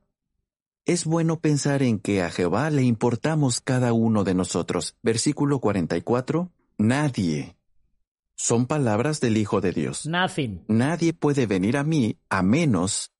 es 0.86 1.06
bueno 1.06 1.39
pensar 1.39 1.82
en 1.82 2.00
que 2.00 2.22
a 2.22 2.30
Jehová 2.30 2.69
le 2.69 2.84
importamos 2.84 3.62
cada 3.62 3.93
uno 3.93 4.24
de 4.24 4.34
nosotros. 4.34 4.96
Versículo 5.02 5.60
44. 5.60 6.52
Nadie. 6.78 7.56
Son 8.36 8.65
palabras 8.65 9.22
del 9.22 9.38
Hijo 9.38 9.62
de 9.62 9.72
Dios. 9.72 10.06
Nothing. 10.06 10.65
Nadie 10.67 11.13
puede 11.13 11.46
venir 11.46 11.78
a 11.78 11.84
mí 11.84 12.17
a 12.30 12.43
menos 12.43 13.12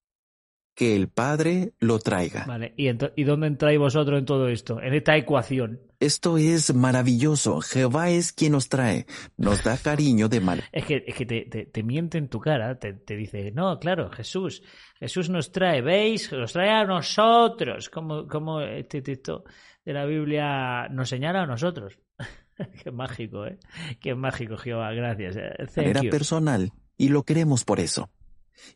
que 0.76 0.96
el 0.96 1.08
Padre 1.08 1.74
lo 1.80 2.00
traiga. 2.00 2.46
Vale, 2.46 2.74
¿y, 2.78 2.86
ento- 2.88 3.14
¿y 3.16 3.24
dónde 3.24 3.48
entráis 3.48 3.78
vosotros 3.78 4.18
en 4.20 4.26
todo 4.26 4.48
esto? 4.50 4.82
En 4.82 4.94
esta 4.94 5.16
ecuación. 5.18 5.80
Esto 6.00 6.38
es 6.38 6.74
maravilloso. 6.74 7.62
Jehová 7.62 8.10
es 8.10 8.34
quien 8.34 8.54
nos 8.54 8.70
trae. 8.70 9.06
Nos 9.38 9.64
da 9.64 9.78
cariño 9.78 10.28
de 10.30 10.40
mal. 10.42 10.64
Es 10.72 10.86
que, 10.86 11.04
es 11.08 11.16
que 11.16 11.26
te, 11.26 11.42
te- 11.46 11.66
te 11.66 11.84
miente 11.84 12.18
en 12.18 12.28
tu 12.28 12.40
cara, 12.40 12.78
te, 12.80 12.94
te 12.94 13.16
dice, 13.16 13.52
no, 13.52 13.80
claro, 13.80 14.10
Jesús, 14.12 14.64
Jesús 15.00 15.30
nos 15.30 15.52
trae, 15.52 15.82
¿veis? 15.82 16.32
Nos 16.32 16.54
trae 16.54 16.70
a 16.72 16.86
nosotros, 16.86 17.90
como, 17.90 18.28
como 18.28 18.62
este 18.62 19.02
texto 19.02 19.44
de 19.86 19.94
la 19.94 20.06
Biblia 20.06 20.88
nos 20.90 21.08
señala 21.10 21.44
a 21.44 21.48
nosotros. 21.48 22.00
Qué 22.84 22.92
mágico, 22.92 23.46
¿eh? 23.46 23.58
Qué 24.00 24.16
mágico, 24.16 24.58
Jehová, 24.58 24.92
gracias. 24.94 25.36
eh. 25.38 25.94
You. 26.04 26.10
personal 26.10 26.72
y 26.98 27.10
lo 27.10 27.24
queremos 27.24 27.64
por 27.64 27.80
eso. 27.80 28.10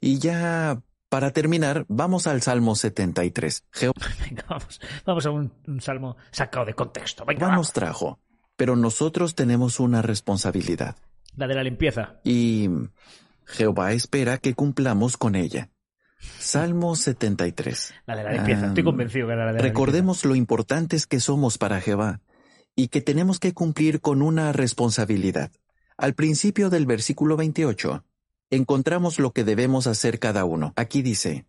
Y 0.02 0.18
ya 0.20 0.82
para 1.10 1.32
terminar, 1.32 1.86
vamos 1.88 2.28
al 2.28 2.42
Salmo 2.42 2.76
73. 2.76 3.66
Jehová 3.72 3.94
Venga, 4.30 4.46
vamos, 4.50 4.82
vamos 5.06 5.26
a 5.26 5.32
un, 5.32 5.54
un 5.68 5.82
salmo 5.82 6.18
sacado 6.32 6.66
de 6.66 6.74
contexto. 6.74 7.26
Venga, 7.26 7.56
nos 7.56 7.74
trajo, 7.74 8.20
pero 8.56 8.76
nosotros 8.76 9.36
tenemos 9.36 9.80
una 9.80 10.02
responsabilidad. 10.02 10.96
La 11.36 11.48
de 11.48 11.56
la 11.56 11.64
limpieza. 11.64 12.20
Y 12.24 12.70
Jehová 13.46 13.94
espera 13.94 14.38
que 14.38 14.54
cumplamos 14.54 15.18
con 15.18 15.36
ella. 15.36 15.70
Salmo 16.40 16.96
73. 16.96 17.94
La 18.08 18.16
de 18.16 18.24
la 18.24 18.32
limpieza, 18.34 18.68
estoy 18.68 18.84
convencido 18.84 19.28
que 19.28 19.34
era 19.34 19.46
la 19.46 19.54
de 19.54 19.60
la 19.60 19.64
Recordemos 19.64 20.26
lo 20.26 20.36
importantes 20.36 21.06
que 21.06 21.20
somos 21.20 21.58
para 21.58 21.80
Jehová 21.80 22.22
y 22.76 22.88
que 22.88 23.02
tenemos 23.02 23.40
que 23.40 23.54
cumplir 23.54 24.02
con 24.02 24.22
una 24.22 24.52
responsabilidad. 24.52 25.52
Al 25.98 26.14
principio 26.14 26.70
del 26.70 26.86
versículo 26.86 27.38
28, 27.38 28.04
encontramos 28.50 29.20
lo 29.20 29.32
que 29.32 29.44
debemos 29.44 29.88
hacer 29.88 30.20
cada 30.20 30.46
uno. 30.46 30.74
Aquí 30.76 31.02
dice, 31.02 31.46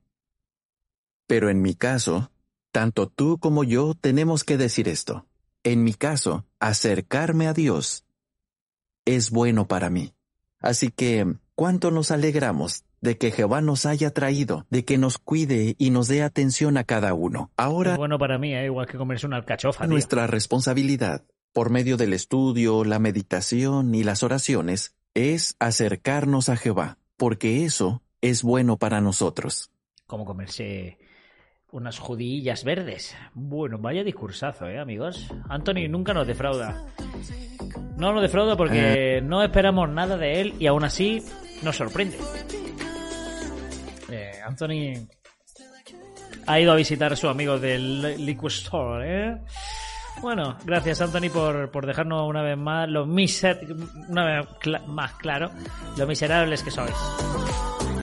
Pero 1.27 1.51
en 1.51 1.63
mi 1.63 1.75
caso, 1.75 2.31
tanto 2.73 3.09
tú 3.09 3.39
como 3.39 3.65
yo 3.65 3.95
tenemos 3.95 4.45
que 4.45 4.57
decir 4.57 4.89
esto. 4.89 5.27
En 5.65 5.85
mi 5.85 5.95
caso, 5.95 6.47
acercarme 6.61 7.47
a 7.49 7.53
Dios 7.53 8.05
es 9.05 9.31
bueno 9.31 9.67
para 9.67 9.91
mí. 9.91 10.13
Así 10.61 10.91
que, 10.91 11.35
¿cuánto 11.55 11.91
nos 11.91 12.11
alegramos 12.11 12.85
de 13.01 13.17
que 13.17 13.31
Jehová 13.31 13.61
nos 13.61 13.87
haya 13.87 14.13
traído, 14.13 14.67
de 14.71 14.85
que 14.85 14.99
nos 14.99 15.19
cuide 15.19 15.77
y 15.79 15.91
nos 15.91 16.09
dé 16.09 16.23
atención 16.23 16.77
a 16.77 16.85
cada 16.85 17.15
uno? 17.15 17.51
Ahora, 17.57 17.93
Es 17.93 17.97
bueno 17.99 18.19
para 18.19 18.39
mí, 18.39 18.55
¿eh? 18.55 18.67
igual 18.67 18.87
que 18.87 18.99
comerse 18.99 19.27
una 19.27 19.37
alcachofa. 19.37 19.85
tío. 19.85 19.91
nuestra 19.91 20.27
responsabilidad, 20.27 21.25
por 21.53 21.71
medio 21.71 21.97
del 21.97 22.13
estudio, 22.13 22.85
la 22.85 22.99
meditación 22.99 23.95
y 23.95 24.05
las 24.05 24.23
oraciones, 24.23 24.95
es 25.15 25.57
acercarnos 25.59 26.49
a 26.49 26.57
Jehová, 26.57 26.99
porque 27.17 27.65
eso 27.65 28.03
es 28.21 28.43
bueno 28.43 28.77
para 28.77 29.01
nosotros. 29.01 29.71
Como 30.07 30.25
comerse 30.25 30.99
unas 31.71 31.99
judillas 31.99 32.65
verdes. 32.65 33.15
Bueno, 33.35 33.79
vaya 33.79 34.03
discursazo, 34.03 34.69
¿eh, 34.69 34.79
amigos? 34.79 35.29
Anthony 35.49 35.89
nunca 35.89 36.15
nos 36.15 36.27
defrauda. 36.27 36.87
No 37.97 38.13
nos 38.13 38.23
defrauda 38.23 38.57
porque 38.57 39.21
no 39.23 39.43
esperamos 39.43 39.89
nada 39.89 40.17
de 40.17 40.41
él 40.41 40.55
y 40.59 40.67
aún 40.67 40.85
así 40.85 41.23
nos 41.63 41.77
sorprende. 41.77 42.17
Eh, 44.11 44.41
Anthony 44.47 45.07
ha 46.47 46.61
ido 46.61 46.73
a 46.73 46.77
visitar 46.77 47.13
a 47.13 47.17
su 47.17 47.29
amigo 47.29 47.59
del 47.59 48.25
Liquid 48.25 48.49
Store, 48.49 49.05
¿eh? 49.07 49.37
Bueno, 50.21 50.57
gracias 50.65 51.01
Anthony 51.01 51.31
por, 51.33 51.71
por 51.71 51.87
dejarnos 51.87 52.29
una 52.29 52.43
vez 52.43 52.57
más 52.57 52.89
lo 52.89 53.07
miser 53.07 53.61
una 54.09 54.25
vez 54.25 54.47
más 54.87 55.13
claro 55.15 55.51
lo 55.97 56.07
miserables 56.07 56.63
que 56.63 56.71
sois. 56.71 56.97